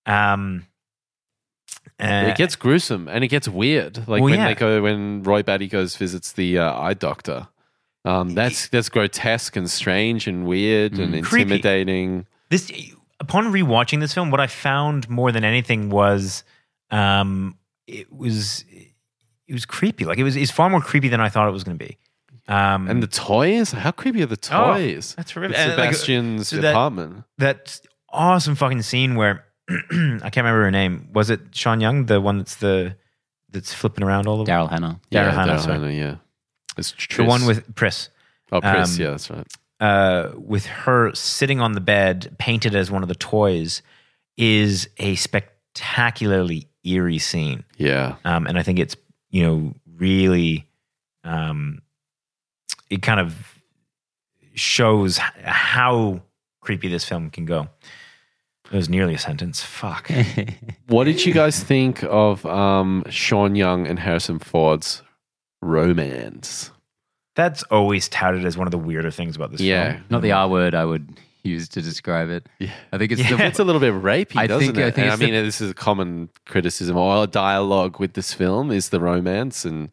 Yeah. 0.06 0.32
Um, 0.32 0.66
uh, 2.00 2.28
it 2.30 2.36
gets 2.36 2.56
gruesome 2.56 3.08
and 3.08 3.24
it 3.24 3.28
gets 3.28 3.48
weird. 3.48 3.98
Like 3.98 4.08
Well, 4.22 4.24
when 4.24 4.34
yeah. 4.34 4.46
they 4.48 4.54
go 4.54 4.82
when 4.82 5.22
Roy 5.22 5.42
Batty 5.42 5.66
goes 5.68 5.96
visits 5.96 6.32
the 6.32 6.58
uh, 6.58 6.80
eye 6.80 6.94
doctor. 6.94 7.48
Um, 8.04 8.30
that's 8.34 8.68
that's 8.68 8.88
grotesque 8.88 9.56
and 9.56 9.68
strange 9.70 10.26
and 10.26 10.46
weird 10.46 10.98
and 10.98 11.12
Mm. 11.14 11.22
Creepy. 11.24 11.42
intimidating. 11.54 12.26
this 12.48 12.70
upon 13.20 13.52
rewatching 13.52 14.00
this 14.00 14.12
film 14.14 14.30
what 14.30 14.40
i 14.40 14.46
found 14.46 15.08
more 15.08 15.32
than 15.32 15.44
anything 15.44 15.90
was 15.90 16.44
um 16.90 17.56
it 17.86 18.12
was 18.12 18.64
it 19.46 19.52
was 19.52 19.64
creepy 19.66 20.04
like 20.04 20.18
it 20.18 20.24
was 20.24 20.36
it's 20.36 20.50
far 20.50 20.68
more 20.70 20.80
creepy 20.80 21.08
than 21.08 21.20
i 21.20 21.28
thought 21.28 21.48
it 21.48 21.52
was 21.52 21.64
going 21.64 21.78
to 21.78 21.84
be 21.84 21.96
um 22.48 22.88
And 22.88 23.02
the 23.02 23.06
toys? 23.08 23.72
How 23.72 23.90
creepy 23.90 24.22
are 24.22 24.26
the 24.26 24.38
Oh, 24.52 24.72
toys? 24.74 25.14
that's 25.16 25.32
In 25.32 25.34
horrific. 25.42 25.58
And, 25.58 25.76
like, 25.76 25.90
Sebastian's 25.94 26.48
so 26.48 26.56
that- 26.58 26.70
apartment. 26.70 27.24
that 27.38 27.80
awesome 28.08 28.54
fucking 28.54 28.80
scene 28.82 29.16
where 29.16 29.44
i 29.68 30.30
can't 30.30 30.36
remember 30.36 30.62
her 30.62 30.70
name 30.70 31.08
was 31.12 31.28
it 31.28 31.40
sean 31.52 31.78
young 31.80 32.06
the 32.06 32.20
one 32.22 32.38
that's 32.38 32.56
the 32.56 32.96
that's 33.50 33.74
flipping 33.74 34.02
around 34.04 34.26
all 34.26 34.42
the 34.42 34.50
Daryl 34.50 34.68
Hannah. 34.70 34.98
Daryl 35.10 35.24
yeah, 35.26 35.30
Hannah, 35.30 35.60
Hannah, 35.60 35.90
yeah. 35.90 36.16
It's 36.78 36.92
true. 36.92 37.24
the 37.24 37.28
one 37.28 37.44
with 37.46 37.74
pris 37.74 38.08
Oh, 38.50 38.60
Pris, 38.62 38.94
um, 38.96 39.02
yeah, 39.04 39.10
that's 39.10 39.28
right. 39.30 39.46
Uh, 39.80 40.30
with 40.36 40.66
her 40.66 41.14
sitting 41.14 41.60
on 41.60 41.72
the 41.72 41.80
bed, 41.80 42.34
painted 42.38 42.74
as 42.74 42.90
one 42.90 43.02
of 43.02 43.08
the 43.08 43.14
toys, 43.14 43.82
is 44.36 44.88
a 44.98 45.14
spectacularly 45.16 46.68
eerie 46.84 47.18
scene. 47.18 47.64
Yeah. 47.76 48.16
um, 48.24 48.46
and 48.46 48.58
I 48.58 48.62
think 48.62 48.78
it's 48.78 48.96
you 49.30 49.42
know 49.44 49.74
really 49.96 50.66
um, 51.24 51.80
it 52.90 53.02
kind 53.02 53.20
of 53.20 53.34
shows 54.54 55.18
how 55.18 56.22
creepy 56.60 56.88
this 56.88 57.04
film 57.04 57.30
can 57.30 57.44
go. 57.44 57.68
It 58.70 58.76
was 58.76 58.88
nearly 58.88 59.14
a 59.14 59.18
sentence. 59.18 59.62
Fuck. 59.62 60.10
What 60.88 61.04
did 61.04 61.24
you 61.26 61.34
guys 61.34 61.62
think 61.62 62.02
of 62.04 62.46
um, 62.46 63.04
Sean 63.10 63.54
Young 63.54 63.86
and 63.86 63.98
Harrison 63.98 64.38
Ford's 64.38 65.02
romance? 65.60 66.70
That's 67.38 67.62
always 67.70 68.08
touted 68.08 68.44
as 68.44 68.58
one 68.58 68.66
of 68.66 68.72
the 68.72 68.78
weirder 68.78 69.10
things 69.12 69.36
about 69.36 69.52
this 69.52 69.60
Yeah. 69.60 69.92
film. 69.92 70.04
Not 70.10 70.22
the 70.22 70.30
mm-hmm. 70.30 70.38
R 70.38 70.48
word 70.48 70.74
I 70.74 70.84
would 70.84 71.06
use 71.44 71.68
to 71.70 71.80
describe 71.80 72.28
it. 72.30 72.46
Yeah. 72.58 72.72
I 72.92 72.98
think 72.98 73.12
it's 73.12 73.22
Yeah. 73.22 73.36
the, 73.36 73.46
It's 73.46 73.60
a 73.60 73.64
little 73.64 73.80
bit 73.80 73.94
rapey, 73.94 74.36
I 74.36 74.46
doesn't 74.48 74.74
think- 74.74 74.78
it? 74.78 74.84
I 74.84 74.90
think 74.90 74.98
And 75.04 75.10
I 75.10 75.14
it's 75.14 75.20
the- 75.20 75.30
mean, 75.30 75.44
this 75.44 75.60
is 75.60 75.70
a 75.70 75.74
common 75.74 76.28
criticism 76.46 76.96
or 76.96 77.26
dialogue 77.28 78.00
with 78.00 78.14
this 78.14 78.34
film 78.34 78.70
is 78.72 78.88
the 78.90 78.98
romance 79.00 79.64
and 79.64 79.90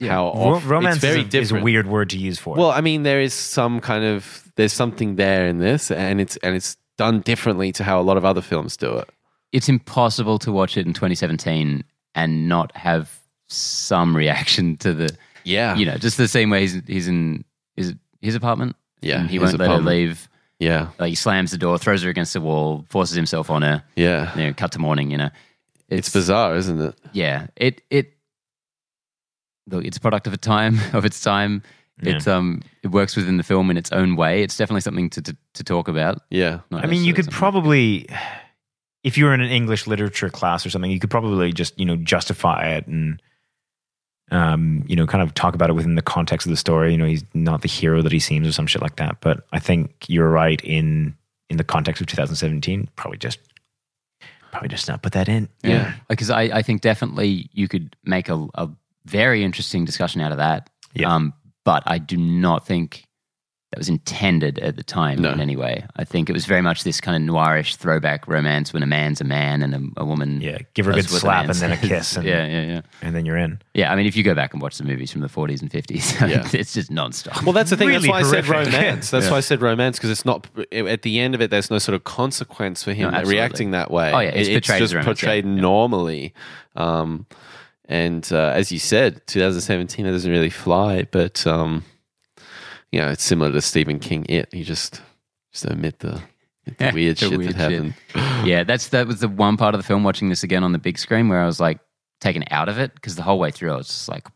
how 0.00 0.32
Ro- 0.32 0.54
off, 0.54 0.66
romance 0.66 0.96
it's 0.96 1.04
very 1.04 1.20
is, 1.20 1.26
a, 1.26 1.28
different. 1.28 1.42
is 1.58 1.60
a 1.60 1.64
weird 1.64 1.86
word 1.88 2.08
to 2.10 2.18
use 2.18 2.38
for 2.38 2.56
it. 2.56 2.58
Well, 2.58 2.70
I 2.70 2.80
mean, 2.80 3.02
there 3.02 3.20
is 3.20 3.34
some 3.34 3.80
kind 3.80 4.04
of 4.04 4.50
there's 4.56 4.72
something 4.72 5.16
there 5.16 5.46
in 5.46 5.58
this, 5.58 5.90
and 5.90 6.20
it's 6.20 6.36
and 6.38 6.54
it's 6.56 6.76
done 6.96 7.20
differently 7.20 7.70
to 7.72 7.84
how 7.84 8.00
a 8.00 8.02
lot 8.02 8.16
of 8.16 8.24
other 8.24 8.40
films 8.40 8.76
do 8.76 8.96
it. 8.98 9.08
it's 9.52 9.68
impossible 9.68 10.38
to 10.38 10.50
watch 10.52 10.76
it 10.76 10.86
in 10.86 10.92
2017 10.92 11.82
and 12.14 12.48
not 12.48 12.74
have 12.76 13.20
some 13.48 14.14
reaction 14.16 14.76
to 14.78 14.92
the 14.94 15.08
Yeah, 15.48 15.74
you 15.76 15.86
know 15.86 15.96
just 15.96 16.16
the 16.16 16.28
same 16.28 16.50
way 16.50 16.60
he's, 16.62 16.80
he's 16.86 17.08
in 17.08 17.44
his 17.76 17.94
his 18.20 18.34
apartment. 18.34 18.76
Yeah, 19.00 19.20
And 19.20 19.30
he 19.30 19.38
won't 19.38 19.52
let 19.52 19.60
her 19.60 19.64
apartment. 19.74 19.96
leave. 19.96 20.28
yeah, 20.58 20.88
Like 20.98 21.10
he 21.10 21.14
slams 21.14 21.50
the 21.52 21.58
door, 21.58 21.78
throws 21.78 22.02
her 22.02 22.10
against 22.10 22.32
the 22.32 22.40
wall, 22.40 22.84
forces 22.88 23.14
himself 23.16 23.48
on 23.48 23.62
her. 23.62 23.82
yeah. 23.94 24.36
You 24.36 24.46
know, 24.46 24.52
cut 24.54 24.72
to 24.72 24.78
morning. 24.80 25.10
You 25.12 25.18
know, 25.18 25.30
It's 25.88 26.08
bizarre, 26.12 26.56
isn't 26.56 26.80
it? 26.80 26.94
Yeah, 27.12 27.46
it 27.56 27.80
it 27.90 28.12
look, 29.68 29.84
it's 29.84 29.96
a 29.96 30.00
product 30.00 30.26
of 30.26 30.32
a 30.32 30.36
time 30.36 30.78
of 30.92 31.04
its 31.04 31.20
time. 31.20 31.62
It's 32.00 32.28
um 32.28 32.62
it 32.84 32.88
works 32.92 33.16
within 33.16 33.38
the 33.38 33.42
film 33.42 33.70
in 33.72 33.76
its 33.76 33.90
own 33.90 34.14
way. 34.14 34.42
It's 34.44 34.56
definitely 34.56 34.82
something 34.82 35.10
to 35.10 35.22
to, 35.22 35.36
to 35.54 35.64
talk 35.64 35.88
about. 35.88 36.22
Yeah, 36.30 36.60
not 36.70 36.84
I 36.84 36.86
mean, 36.86 37.02
you 37.04 37.12
necessarily 37.12 37.12
could 37.12 37.24
something- 37.24 37.38
probably, 37.38 38.08
if 39.02 39.18
you 39.18 39.24
were 39.24 39.34
in 39.34 39.40
an 39.40 39.50
English 39.50 39.86
literature 39.88 40.30
class 40.30 40.64
or 40.64 40.70
something, 40.70 40.90
you 40.92 41.00
could 41.00 41.10
probably 41.10 41.52
just 41.52 41.78
you 41.78 41.84
know 41.86 41.96
justify 41.96 42.68
it 42.76 42.86
and, 42.86 43.20
um, 44.30 44.84
you 44.86 44.96
know, 44.96 45.06
kind 45.06 45.22
of 45.22 45.34
talk 45.34 45.54
about 45.54 45.70
it 45.70 45.74
within 45.74 45.94
the 45.94 46.02
context 46.02 46.46
of 46.46 46.50
the 46.50 46.56
story. 46.56 46.92
You 46.92 46.98
know, 46.98 47.06
he's 47.06 47.24
not 47.34 47.62
the 47.62 47.68
hero 47.68 48.02
that 48.02 48.12
he 48.12 48.18
seems 48.18 48.46
or 48.46 48.52
some 48.52 48.66
shit 48.66 48.82
like 48.82 48.96
that. 48.96 49.20
But 49.20 49.46
I 49.52 49.58
think 49.58 50.04
you're 50.08 50.28
right 50.28 50.60
in 50.62 51.16
in 51.48 51.56
the 51.56 51.64
context 51.64 52.00
of 52.00 52.06
2017. 52.08 52.88
Probably 52.96 53.18
just, 53.18 53.38
probably 54.50 54.68
just 54.68 54.88
not 54.88 55.02
put 55.02 55.12
that 55.12 55.28
in. 55.28 55.48
Yeah. 55.62 55.94
because 56.08 56.30
I, 56.30 56.42
I 56.42 56.62
think 56.62 56.82
definitely 56.82 57.48
you 57.52 57.68
could 57.68 57.96
make 58.04 58.28
a, 58.28 58.46
a 58.54 58.68
very 59.06 59.44
interesting 59.44 59.84
discussion 59.84 60.20
out 60.20 60.32
of 60.32 60.38
that. 60.38 60.68
Yeah. 60.94 61.14
Um, 61.14 61.32
but 61.64 61.82
I 61.86 61.98
do 61.98 62.16
not 62.16 62.66
think 62.66 63.04
that 63.70 63.76
was 63.78 63.90
intended 63.90 64.58
at 64.60 64.76
the 64.76 64.82
time 64.82 65.20
No. 65.20 65.30
in 65.30 65.40
any 65.40 65.54
way. 65.54 65.84
I 65.96 66.04
think 66.04 66.30
it 66.30 66.32
was 66.32 66.46
very 66.46 66.62
much 66.62 66.84
this 66.84 67.02
kind 67.02 67.22
of 67.28 67.34
noirish 67.34 67.76
throwback 67.76 68.26
romance 68.26 68.72
when 68.72 68.82
a 68.82 68.86
man's 68.86 69.20
a 69.20 69.24
man 69.24 69.60
and 69.62 69.74
a, 69.74 70.00
a 70.00 70.04
woman. 70.06 70.40
Yeah, 70.40 70.58
give 70.72 70.86
her 70.86 70.92
a 70.92 70.94
good 70.94 71.08
slap 71.10 71.42
man 71.46 71.50
and 71.50 71.58
then 71.58 71.72
a 71.72 71.76
kiss 71.76 72.16
and- 72.16 72.26
yeah, 72.26 72.46
yeah, 72.46 72.62
yeah. 72.62 72.80
and 73.02 73.14
then 73.14 73.26
you're 73.26 73.36
in. 73.36 73.60
Yeah, 73.74 73.92
I 73.92 73.96
mean, 73.96 74.06
if 74.06 74.16
you 74.16 74.22
go 74.24 74.34
back 74.34 74.54
and 74.54 74.62
watch 74.62 74.78
the 74.78 74.84
movies 74.84 75.12
from 75.12 75.20
the 75.20 75.28
40s 75.28 75.60
and 75.60 75.70
50s, 75.70 76.18
Yeah. 76.30 76.48
it's 76.58 76.72
just 76.72 76.90
nonstop. 76.90 77.42
Well, 77.44 77.52
that's 77.52 77.68
the 77.68 77.76
thing. 77.76 77.88
Really 77.88 78.08
that's 78.08 78.10
why 78.10 78.20
I 78.20 78.22
said 78.40 78.48
romance. 78.48 79.10
That's 79.10 79.26
Yeah. 79.26 79.30
why 79.32 79.36
I 79.36 79.40
said 79.40 79.60
romance 79.60 79.98
because 79.98 80.10
it's 80.10 80.24
not 80.24 80.46
at 80.72 81.02
the 81.02 81.18
end 81.20 81.34
of 81.34 81.42
it. 81.42 81.50
There's 81.50 81.70
no 81.70 81.78
sort 81.78 81.94
of 81.94 82.04
consequence 82.04 82.82
for 82.82 82.94
him 82.94 83.10
No, 83.12 83.22
reacting 83.24 83.72
that 83.72 83.90
way. 83.90 84.12
Oh, 84.12 84.20
yeah, 84.20 84.30
it's 84.30 84.48
It- 84.48 84.52
portrayed 84.54 84.78
just 84.80 84.94
romance, 84.94 85.04
portrayed 85.20 85.44
yeah. 85.44 85.54
Yeah. 85.56 85.60
normally. 85.60 86.34
Um, 86.74 87.26
and 87.84 88.26
uh, 88.32 88.52
as 88.54 88.72
you 88.72 88.78
said, 88.78 89.26
2017 89.26 90.06
it 90.06 90.10
doesn't 90.12 90.30
really 90.30 90.50
fly, 90.50 91.06
but 91.10 91.46
um, 91.46 91.84
you 92.92 93.00
know, 93.00 93.08
it's 93.08 93.22
similar 93.24 93.52
to 93.52 93.60
Stephen 93.60 93.98
King. 93.98 94.24
It 94.28 94.52
you 94.52 94.64
just 94.64 95.00
just 95.52 95.66
omit 95.66 95.98
the, 96.00 96.20
the 96.78 96.90
weird 96.94 97.16
The 97.16 97.28
shit 97.28 97.38
weird 97.38 97.54
that 97.54 97.70
shit. 97.70 97.82
happened. 98.14 98.46
yeah, 98.48 98.64
that's 98.64 98.88
that 98.88 99.06
was 99.06 99.20
the 99.20 99.28
one 99.28 99.56
part 99.56 99.74
of 99.74 99.78
the 99.80 99.86
film 99.86 100.04
watching 100.04 100.28
this 100.28 100.42
again 100.42 100.64
on 100.64 100.72
the 100.72 100.78
big 100.78 100.98
screen 100.98 101.28
where 101.28 101.40
I 101.42 101.46
was 101.46 101.60
like 101.60 101.78
taken 102.20 102.44
out 102.50 102.68
of 102.68 102.78
it 102.78 102.94
because 102.94 103.14
the 103.16 103.22
whole 103.22 103.38
way 103.38 103.50
through 103.50 103.72
I 103.72 103.76
was 103.76 103.86
just 103.86 104.08
like, 104.08 104.26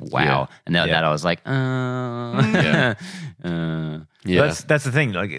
wow. 0.00 0.22
Yeah. 0.22 0.46
And 0.66 0.74
then 0.74 0.88
Yeah. 0.88 0.94
that 0.94 1.04
I 1.04 1.10
was 1.10 1.24
like, 1.24 1.40
uh, 1.46 1.50
Yeah. 1.52 2.94
uh, 3.44 3.98
Yeah, 4.24 4.42
That's 4.42 4.62
that's 4.64 4.84
the 4.84 4.92
thing. 4.92 5.12
Like, 5.12 5.30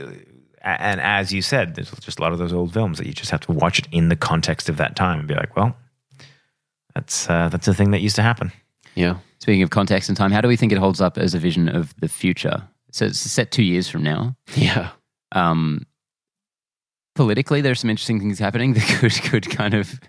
and 0.62 1.00
as 1.02 1.32
you 1.34 1.42
said, 1.42 1.76
there's 1.76 1.90
just 2.02 2.20
a 2.20 2.22
lot 2.22 2.32
of 2.34 2.38
those 2.38 2.54
old 2.54 2.74
films 2.74 2.98
that 3.00 3.08
you 3.08 3.14
just 3.14 3.32
have 3.32 3.40
to 3.42 3.52
watch 3.54 3.80
it 3.80 3.88
in 3.92 4.10
the 4.10 4.16
context 4.16 4.70
of 4.70 4.78
that 4.78 4.96
time 4.96 5.20
and 5.20 5.28
be 5.28 5.34
like, 5.34 5.56
well, 5.56 5.76
that's 6.94 7.30
uh, 7.30 7.50
that's 7.50 7.68
a 7.68 7.74
thing 7.74 7.92
that 7.92 8.02
used 8.02 8.16
to 8.18 8.22
happen. 8.22 8.52
Yeah. 9.00 9.16
Speaking 9.40 9.64
of 9.64 9.70
context 9.70 10.10
and 10.10 10.18
time, 10.18 10.32
how 10.32 10.42
do 10.42 10.50
we 10.50 10.58
think 10.58 10.74
it 10.74 10.78
holds 10.78 11.00
up 11.00 11.18
as 11.18 11.34
a 11.34 11.40
vision 11.40 11.70
of 11.70 11.96
the 12.02 12.10
future? 12.10 12.62
So 12.92 13.06
it's 13.06 13.20
set 13.20 13.52
two 13.52 13.64
years 13.64 13.88
from 13.88 14.04
now. 14.04 14.36
Yeah. 14.56 14.90
Um, 15.32 15.86
politically, 17.16 17.62
there's 17.62 17.80
some 17.80 17.90
interesting 17.90 18.20
things 18.20 18.40
happening 18.40 18.74
that 18.76 18.84
could 19.00 19.14
could 19.24 19.50
kind 19.50 19.74
of. 19.74 20.00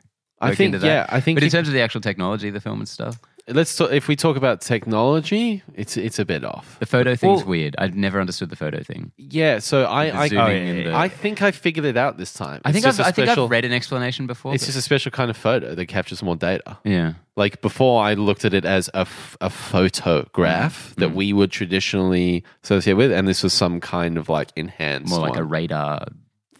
I 0.40 0.54
think 0.54 0.74
into 0.74 0.78
that. 0.80 0.86
yeah, 0.86 1.06
I 1.08 1.20
think 1.20 1.36
But 1.36 1.44
in 1.44 1.50
terms 1.50 1.68
of 1.68 1.74
the 1.74 1.82
actual 1.82 2.00
technology 2.00 2.50
the 2.50 2.60
film 2.60 2.80
and 2.80 2.88
stuff, 2.88 3.20
let's 3.48 3.74
talk, 3.76 3.92
if 3.92 4.08
we 4.08 4.16
talk 4.16 4.36
about 4.36 4.60
technology, 4.60 5.62
it's 5.74 5.96
it's 5.96 6.18
a 6.18 6.24
bit 6.24 6.44
off. 6.44 6.76
the 6.80 6.86
photo 6.86 7.14
thing's 7.16 7.40
Well- 7.40 7.48
weird. 7.48 7.74
I've 7.78 7.94
never 7.96 8.20
understood 8.20 8.50
the 8.50 8.56
photo 8.56 8.82
thing. 8.82 9.12
Yeah, 9.16 9.58
so 9.60 9.80
The 9.82 9.88
I 9.88 10.22
I, 10.22 10.28
zooming 10.28 10.46
yeah, 10.46 10.70
and 10.70 10.78
yeah, 10.78 10.84
the- 10.90 10.96
I 10.96 11.08
think 11.08 11.42
I 11.42 11.50
figured 11.50 11.84
it 11.86 11.96
out 11.96 12.18
this 12.18 12.32
time. 12.32 12.60
I 12.64 12.72
think 12.72 12.84
I've, 12.84 12.90
just 12.96 13.00
a 13.00 13.06
I 13.06 13.12
think 13.12 13.26
special- 13.28 13.44
I've 13.44 13.50
read 13.50 13.64
an 13.64 13.72
explanation 13.72 14.26
before. 14.26 14.54
It's 14.54 14.62
but- 14.64 14.66
just 14.66 14.78
a 14.78 14.82
special 14.82 15.10
kind 15.10 15.30
of 15.30 15.36
photo 15.36 15.74
that 15.74 15.86
captures 15.86 16.22
more 16.22 16.36
data. 16.36 16.78
yeah. 16.84 17.14
Like 17.36 17.62
before, 17.62 18.02
I 18.04 18.14
looked 18.14 18.44
at 18.44 18.52
it 18.52 18.64
as 18.66 18.90
a, 18.92 19.00
f- 19.00 19.36
a 19.40 19.48
photograph 19.48 20.90
Mm. 20.92 21.00
that 21.00 21.14
we 21.14 21.32
would 21.32 21.50
traditionally 21.50 22.44
associate 22.64 22.94
with, 22.94 23.12
and 23.12 23.26
this 23.26 23.42
was 23.42 23.52
some 23.52 23.80
kind 23.80 24.18
of 24.18 24.28
like 24.28 24.50
enhanced, 24.56 25.10
more 25.10 25.20
like 25.20 25.36
a 25.36 25.40
one. 25.40 25.48
radar 25.48 26.06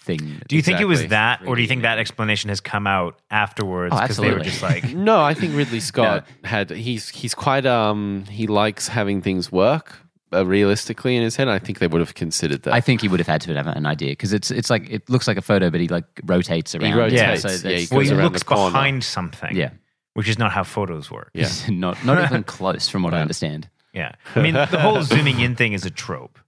thing. 0.01 0.41
Do 0.49 0.57
you 0.57 0.63
think 0.63 0.81
it 0.81 0.87
was 0.87 1.01
Exactly. 1.03 1.45
that, 1.47 1.51
or 1.51 1.57
do 1.57 1.63
you 1.63 1.69
think 1.69 1.83
that 1.83 1.99
explanation 1.99 2.49
has 2.49 2.61
come 2.61 2.87
out 2.87 3.21
afterwards 3.31 3.95
Oh, 3.97 4.01
because 4.01 4.17
they 4.17 4.33
were 4.33 4.41
just 4.41 4.63
like, 4.63 4.93
No, 4.95 5.21
I 5.23 5.35
think 5.35 5.55
Ridley 5.55 5.81
Scott 5.91 6.27
had 6.45 6.71
he's 6.71 7.09
he's 7.11 7.35
quite 7.35 7.67
um 7.67 8.25
he 8.31 8.47
likes 8.47 8.89
having 8.89 9.21
things 9.23 9.53
work 9.53 9.97
uh, 10.33 10.47
realistically 10.47 11.17
in 11.17 11.23
his 11.23 11.37
head. 11.37 11.49
I 11.49 11.59
think 11.59 11.81
they 11.81 11.87
would 11.87 12.01
have 12.01 12.15
considered 12.15 12.63
that. 12.63 12.73
I 12.73 12.81
think 12.81 13.01
he 13.03 13.09
would 13.09 13.21
have 13.21 13.27
had 13.27 13.41
to 13.43 13.55
have 13.55 13.67
an 13.67 13.85
idea 13.87 14.11
because 14.13 14.33
it's 14.33 14.51
it's 14.51 14.71
like 14.71 14.89
it 14.91 15.09
looks 15.11 15.27
like 15.29 15.37
a 15.37 15.43
photo, 15.43 15.71
but 15.71 15.81
he 15.81 15.89
like 15.89 16.05
rotates 16.25 16.75
around. 16.75 16.97
rotates, 16.97 17.43
So 17.43 17.69
yeah, 17.69 17.77
he 17.79 17.87
well, 17.91 18.01
he 18.01 18.11
looks 18.15 18.43
behind 18.43 19.05
something, 19.05 19.55
yeah. 19.57 19.71
which 20.15 20.29
is 20.29 20.39
not 20.39 20.51
how 20.53 20.63
photos 20.65 21.11
work. 21.11 21.31
Yeah. 21.35 21.51
not 21.69 22.03
not 22.05 22.23
even 22.25 22.43
close 22.45 22.89
from 22.89 23.03
what 23.03 23.13
I 23.13 23.21
understand. 23.21 23.69
Yeah, 23.93 24.13
I 24.37 24.41
mean, 24.43 24.55
the 24.55 24.67
whole 24.81 25.03
zooming 25.03 25.41
in 25.41 25.57
thing 25.57 25.73
is 25.73 25.85
a 25.85 25.91
trope. 25.91 26.39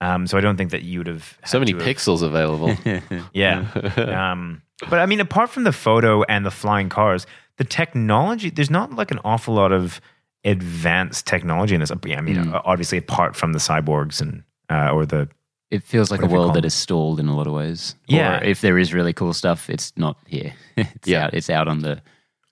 Um, 0.00 0.26
so 0.28 0.38
I 0.38 0.40
don't 0.40 0.56
think 0.56 0.70
that 0.70 0.82
you 0.82 1.00
would 1.00 1.08
have 1.08 1.36
so 1.44 1.58
many 1.58 1.72
to 1.72 1.78
have- 1.78 1.86
pixels 1.96 2.22
available. 2.22 2.76
Yeah. 3.32 3.66
um, 3.96 4.62
but 4.88 5.00
I 5.00 5.06
mean, 5.06 5.20
apart 5.20 5.50
from 5.50 5.64
the 5.64 5.72
photo 5.72 6.22
and 6.24 6.46
the 6.46 6.50
flying 6.52 6.88
cars, 6.88 7.26
the 7.56 7.64
technology, 7.64 8.50
there's 8.50 8.70
not 8.70 8.92
like 8.92 9.10
an 9.10 9.18
awful 9.24 9.54
lot 9.54 9.72
of 9.72 10.00
advanced 10.44 11.26
technology 11.26 11.74
in 11.74 11.80
this. 11.80 11.90
I 11.90 11.96
mean, 12.20 12.36
Mm. 12.36 12.62
obviously, 12.64 12.98
apart 12.98 13.34
from 13.34 13.52
the 13.52 13.58
cyborgs 13.58 14.20
and, 14.20 14.44
uh, 14.70 14.90
or 14.92 15.04
the, 15.04 15.28
It 15.70 15.82
feels 15.82 16.10
like 16.12 16.22
a 16.22 16.26
world 16.26 16.46
call 16.46 16.54
that 16.54 16.60
them. 16.62 16.66
is 16.66 16.74
stalled 16.74 17.18
in 17.18 17.26
a 17.26 17.36
lot 17.36 17.46
of 17.48 17.52
ways. 17.52 17.96
Yeah. 18.06 18.38
Or 18.40 18.44
if 18.44 18.60
there 18.60 18.78
is 18.78 18.94
really 18.94 19.12
cool 19.12 19.32
stuff, 19.34 19.68
it's 19.68 19.92
not 19.96 20.16
here. 20.26 20.54
it's 20.76 21.08
Yeah. 21.08 21.24
out. 21.24 21.34
It's 21.34 21.50
out 21.50 21.66
on 21.68 21.80
the. 21.80 22.00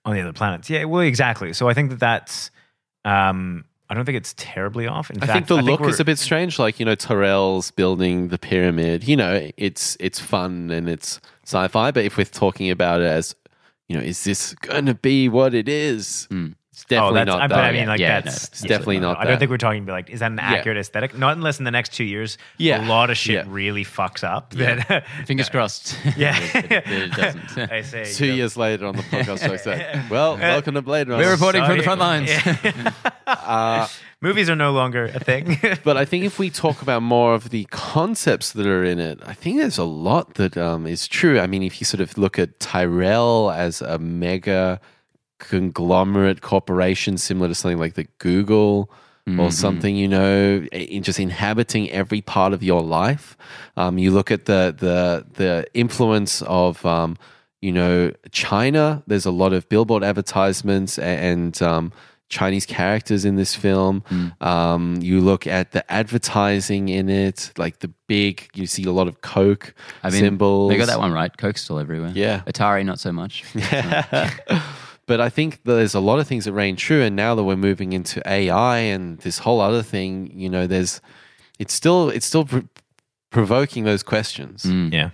on 0.05 0.13
the 0.15 0.21
other 0.21 0.33
planets. 0.33 0.69
Yeah, 0.69 0.83
well, 0.85 1.01
exactly. 1.01 1.53
So 1.53 1.69
I 1.69 1.73
think 1.73 1.89
that 1.91 1.99
that's, 1.99 2.51
um, 3.05 3.63
I 3.89 3.93
don't 3.93 4.03
think 4.05 4.17
it's 4.17 4.33
terribly 4.37 4.85
off. 4.87 5.09
In 5.09 5.17
I 5.23 5.25
fact, 5.27 5.33
think 5.33 5.47
the 5.47 5.61
look 5.61 5.79
we're- 5.79 5.91
is 5.91 5.99
a 5.99 6.05
bit 6.05 6.19
strange. 6.19 6.59
Like 6.59 6.79
you 6.79 6.85
know, 6.85 6.95
Tyrell's 6.95 7.71
building 7.71 8.27
the 8.29 8.37
pyramid. 8.37 9.07
You 9.07 9.15
know, 9.15 9.49
it's 9.57 9.95
it's 9.99 10.19
fun 10.19 10.69
and 10.71 10.89
it's 10.89 11.21
sci-fi. 11.45 11.91
But 11.91 12.03
if 12.05 12.17
we're 12.17 12.25
talking 12.25 12.69
about 12.69 12.99
it 13.01 13.05
as, 13.07 13.35
you 13.87 13.95
know, 13.97 14.03
is 14.03 14.23
this 14.25 14.53
going 14.55 14.87
to 14.87 14.93
be 14.93 15.29
what 15.29 15.53
it 15.53 15.69
is? 15.69 16.27
Hmm. 16.29 16.47
It's 16.77 16.85
Oh, 16.91 17.09
definitely 17.09 17.15
that's, 17.21 17.27
not 17.27 17.41
I, 17.41 17.47
that. 17.47 17.55
but 17.55 17.63
I 17.63 17.71
mean, 17.71 17.87
like 17.87 17.99
Yeah, 17.99 18.21
that's 18.21 18.35
no, 18.43 18.47
it's 18.51 18.61
definitely 18.61 18.99
not. 18.99 19.17
I 19.17 19.23
don't 19.25 19.39
think 19.39 19.49
we're 19.49 19.57
talking 19.57 19.81
about 19.81 19.93
like, 19.93 20.09
is 20.11 20.19
that 20.19 20.31
an 20.31 20.37
Yeah. 20.37 20.43
accurate 20.43 20.77
aesthetic? 20.77 21.17
Not 21.17 21.35
unless 21.35 21.57
in 21.57 21.65
the 21.65 21.71
next 21.71 21.93
two 21.93 22.03
years, 22.03 22.37
Yeah. 22.59 22.85
a 22.85 22.87
lot 22.87 23.09
of 23.09 23.17
shit 23.17 23.33
Yeah. 23.33 23.43
really 23.47 23.83
fucks 23.83 24.23
up. 24.23 24.53
Yeah. 24.55 24.83
That, 24.87 25.07
Fingers 25.25 25.49
crossed. 25.49 25.97
yeah, 26.17 26.39
that 26.53 26.71
it, 26.71 26.87
it 26.87 27.11
doesn't. 27.13 27.71
I 27.71 27.81
say 27.81 28.05
Two 28.13 28.27
years 28.31 28.55
later 28.57 28.85
on 28.85 28.95
the 28.95 29.01
podcast, 29.01 29.49
I 29.49 29.55
said, 29.57 30.07
"Well, 30.11 30.37
welcome 30.37 30.75
to 30.75 30.83
Blade 30.83 31.07
Runner." 31.09 31.23
We're 31.23 31.31
reporting 31.31 31.65
from 31.65 31.77
the 31.77 31.83
front 31.83 31.99
lines. 31.99 32.29
Uh, 33.25 33.87
Movies 34.21 34.47
are 34.49 34.55
no 34.55 34.71
longer 34.71 35.05
a 35.05 35.19
thing. 35.19 35.59
but 35.83 35.95
I 35.97 36.03
think 36.05 36.25
if 36.25 36.37
we 36.39 36.49
talk 36.49 36.81
about 36.83 37.01
more 37.03 37.33
of 37.35 37.49
the 37.49 37.65
concepts 37.71 38.51
that 38.53 38.65
are 38.65 38.83
in 38.83 38.99
it, 38.99 39.19
I 39.25 39.33
think 39.33 39.57
there's 39.59 39.77
a 39.77 39.83
lot 39.83 40.35
that 40.35 40.57
um, 40.57 40.87
is 40.87 41.07
true. 41.07 41.39
I 41.39 41.45
mean, 41.47 41.61
if 41.63 41.79
you 41.81 41.85
sort 41.85 42.01
of 42.01 42.17
look 42.17 42.39
at 42.39 42.59
Tyrell 42.59 43.51
as 43.51 43.81
a 43.81 43.97
mega 43.99 44.79
conglomerate 45.39 46.41
corporation, 46.41 47.17
similar 47.17 47.47
to 47.49 47.55
something 47.55 47.79
like 47.79 47.93
the 47.95 48.07
Google 48.19 48.89
or 49.39 49.51
something, 49.51 49.93
you 49.97 50.07
know, 50.07 50.59
in 50.71 51.03
just 51.03 51.19
inhabiting 51.19 51.89
every 51.91 52.21
part 52.21 52.53
of 52.53 52.63
your 52.63 52.81
life. 52.81 53.35
Um, 53.75 53.97
you 53.97 54.09
look 54.11 54.31
at 54.31 54.45
the 54.45 54.73
the 54.77 55.25
the 55.33 55.67
influence 55.73 56.41
of 56.43 56.85
um, 56.85 57.17
you 57.61 57.73
know 57.73 58.13
China. 58.31 59.03
There's 59.05 59.25
a 59.25 59.31
lot 59.31 59.51
of 59.51 59.67
billboard 59.67 60.01
advertisements 60.01 60.97
a- 60.97 61.03
and 61.03 61.61
um, 61.61 61.91
Chinese 62.29 62.65
characters 62.65 63.25
in 63.25 63.35
this 63.35 63.53
film. 63.53 64.01
Um, 64.39 64.99
you 65.01 65.19
look 65.19 65.45
at 65.45 65.73
the 65.73 65.83
advertising 65.91 66.87
in 66.87 67.09
it, 67.09 67.51
like 67.57 67.79
the 67.79 67.89
big. 68.07 68.47
You 68.53 68.65
see 68.65 68.85
a 68.85 68.91
lot 68.93 69.09
of 69.09 69.19
Coke 69.19 69.73
I 70.03 70.09
mean, 70.09 70.21
symbols. 70.21 70.69
they 70.71 70.77
got 70.77 70.87
that 70.87 70.99
one 70.99 71.11
right. 71.11 71.35
Coke's 71.35 71.63
still 71.63 71.79
everywhere. 71.79 72.13
Yeah. 72.15 72.43
Atari, 72.47 72.85
not 72.85 72.99
so 73.01 73.11
much. 73.11 73.43
but 75.07 75.19
I 75.19 75.29
think 75.29 75.61
there's 75.63 75.95
a 75.95 75.99
lot 75.99 76.19
of 76.19 76.27
things 76.27 76.45
that 76.45 76.53
reign 76.53 76.75
true, 76.75 77.01
and 77.01 77.15
now 77.15 77.33
that 77.35 77.43
we're 77.43 77.55
moving 77.57 77.93
into 77.93 78.21
AI 78.29 78.77
and 78.77 79.17
this 79.19 79.39
whole 79.39 79.59
other 79.61 79.81
thing, 79.81 80.31
you 80.33 80.49
know, 80.49 80.67
there's 80.67 81.01
it's 81.59 81.73
still 81.73 82.09
it's 82.09 82.25
still 82.25 82.45
pr- 82.45 82.59
provoking 83.31 83.83
those 83.83 84.03
questions. 84.03 84.63
Mm. 84.63 84.93
yeah, 84.93 85.09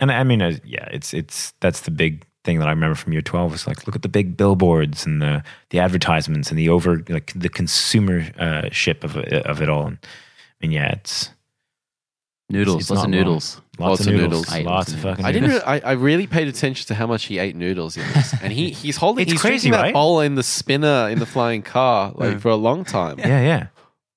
and 0.00 0.12
I 0.12 0.22
mean, 0.24 0.40
uh, 0.42 0.52
yeah, 0.64 0.88
it's 0.92 1.12
it's 1.14 1.52
that's 1.60 1.80
the 1.80 1.90
big 1.90 2.24
thing 2.44 2.58
that 2.60 2.68
I 2.68 2.70
remember 2.70 2.94
from 2.94 3.12
year 3.12 3.22
twelve 3.22 3.50
was 3.52 3.66
like, 3.66 3.86
look 3.86 3.96
at 3.96 4.02
the 4.02 4.08
big 4.08 4.36
billboards 4.36 5.04
and 5.06 5.20
the 5.20 5.42
the 5.70 5.78
advertisements 5.80 6.50
and 6.50 6.58
the 6.58 6.68
over 6.68 7.02
like 7.08 7.32
the 7.34 7.48
consumer 7.48 8.26
uh, 8.38 8.68
ship 8.70 9.02
of 9.04 9.16
it- 9.16 9.44
of 9.46 9.60
it 9.62 9.68
all. 9.68 9.86
And 9.86 9.98
I 10.02 10.66
mean, 10.66 10.72
yeah, 10.72 10.92
it's 10.92 11.30
Noodles, 12.50 12.80
It's 12.82 12.90
lots 12.90 13.04
of 13.04 13.10
noodles. 13.10 13.60
lots, 13.78 13.78
Lots 13.78 14.00
of 14.00 14.06
of 14.06 14.12
noodles, 14.14 14.30
noodles. 14.30 14.52
I 14.52 14.58
ate 14.60 14.66
lots 14.66 14.74
lots 14.74 14.88
of 14.92 14.94
of 14.96 15.02
fucking. 15.02 15.24
I 15.26 15.32
didn't. 15.32 15.48
noodles. 15.50 15.64
I, 15.66 15.80
I 15.80 15.92
really 15.92 16.26
paid 16.26 16.48
attention 16.48 16.86
to 16.86 16.94
how 16.94 17.06
much 17.06 17.24
he 17.26 17.38
ate 17.38 17.54
noodles 17.56 17.96
in 17.98 18.06
this, 18.14 18.34
and 18.42 18.52
he 18.52 18.70
he's 18.70 18.96
holding. 18.96 19.22
It's 19.22 19.32
he's 19.32 19.40
crazy, 19.40 19.68
drinking 19.68 19.72
that 19.72 19.82
right? 19.88 19.92
bowl 19.94 20.20
in 20.20 20.34
the 20.34 20.42
spinner 20.42 21.08
in 21.10 21.18
the 21.18 21.26
flying 21.26 21.60
car 21.62 22.12
like 22.16 22.32
Yeah. 22.32 22.38
for 22.38 22.48
a 22.48 22.56
long 22.56 22.84
time. 22.84 23.18
yeah, 23.18 23.40
yeah. 23.42 23.66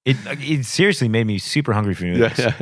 It 0.05 0.17
it 0.39 0.65
seriously 0.65 1.09
made 1.09 1.27
me 1.27 1.37
super 1.39 1.73
hungry 1.73 1.93
for 1.93 2.05
noodles. 2.05 2.39
Yeah. 2.39 2.53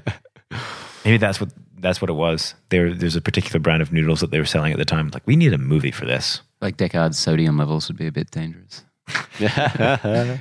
Maybe 1.05 1.17
that's 1.17 1.39
what 1.39 1.53
that's 1.77 2.01
what 2.01 2.09
it 2.09 2.13
was. 2.13 2.55
There, 2.69 2.93
there's 2.93 3.15
a 3.15 3.21
particular 3.21 3.59
brand 3.59 3.81
of 3.81 3.93
noodles 3.93 4.19
that 4.21 4.31
they 4.31 4.39
were 4.39 4.45
selling 4.45 4.73
at 4.73 4.79
the 4.79 4.85
time. 4.85 5.09
Like, 5.13 5.25
we 5.25 5.35
need 5.37 5.53
a 5.53 5.57
movie 5.57 5.91
for 5.91 6.05
this. 6.05 6.41
Like 6.61 6.75
Deckard's 6.75 7.17
sodium 7.17 7.57
levels 7.57 7.87
would 7.87 7.95
be 7.97 8.07
a 8.07 8.11
bit 8.11 8.31
dangerous. 8.31 8.83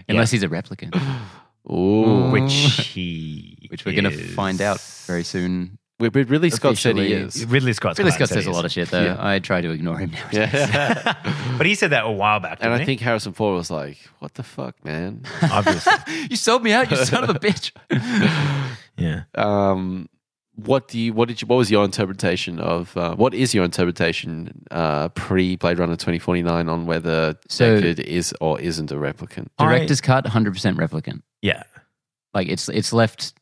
Unless 0.08 0.30
he's 0.32 0.42
a 0.42 0.48
replicant, 0.48 0.94
Ooh, 1.70 2.30
Which 2.30 2.52
he, 2.92 3.58
which 3.70 3.85
we're 3.85 3.92
going 4.00 4.04
to 4.12 4.28
find 4.35 4.61
out 4.61 4.81
very 5.07 5.24
soon. 5.24 5.78
Wait, 6.00 6.12
but 6.12 6.28
Ridley 6.28 6.50
Scott 6.50 6.76
said 6.78 6.96
he 6.96 7.12
is. 7.12 7.44
Ridley 7.46 7.72
Scott's 7.72 7.98
Ridley 7.98 8.12
Scott 8.12 8.28
says 8.28 8.46
a 8.46 8.52
lot 8.52 8.64
of 8.64 8.70
shit, 8.70 8.88
though. 8.88 9.02
Yeah. 9.02 9.16
I 9.18 9.40
try 9.40 9.61
to 9.61 9.70
ignore 9.70 9.98
him 9.98 10.12
now. 10.12 10.28
Yeah. 10.33 11.14
but 11.57 11.66
he 11.66 11.74
said 11.74 11.90
that 11.90 12.04
a 12.04 12.11
while 12.11 12.38
back. 12.38 12.59
and 12.61 12.72
I 12.72 12.76
didn't 12.76 12.87
think 12.87 13.00
Harrison 13.00 13.33
Ford 13.33 13.57
was 13.57 13.68
like, 13.68 13.98
"What 14.20 14.35
the 14.35 14.44
fuck, 14.44 14.85
man." 14.85 15.22
obviously, 15.42 15.92
you 16.31 16.37
sold 16.37 16.62
me 16.62 16.72
out, 16.72 16.88
you 16.90 16.96
son 16.98 17.24
of 17.24 17.31
a 17.31 17.38
bitch. 17.40 17.72
yeah. 18.96 19.22
um, 19.35 20.09
what 20.54 20.87
do 20.88 20.98
you? 21.00 21.12
What 21.12 21.28
did 21.28 21.40
you? 21.42 21.46
What 21.46 21.57
was 21.57 21.68
your 21.70 21.85
interpretation 21.85 22.61
of? 22.61 22.96
Uh, 22.96 23.14
what 23.16 23.35
is 23.35 23.52
your 23.54 23.64
interpretation 23.64 24.66
uh, 24.70 25.09
pre 25.11 25.57
Blade 25.57 25.78
Runner 25.78 25.96
twenty 25.96 26.18
forty 26.18 26.42
nine 26.42 26.68
on 26.68 26.87
whether 26.87 27.35
So- 27.48 27.81
Deckard 27.81 28.00
is 28.00 28.33
or 28.40 28.61
isn't 28.61 28.90
a 28.92 28.96
replicant? 28.96 29.48
I- 29.59 29.64
Director's 29.64 30.00
cut, 30.00 30.24
100% 30.26 30.76
replicant. 30.76 31.22
Yeah. 31.42 31.62
Like 32.35 32.48
it's 32.48 32.68
it's 32.68 32.92
left 32.92 33.35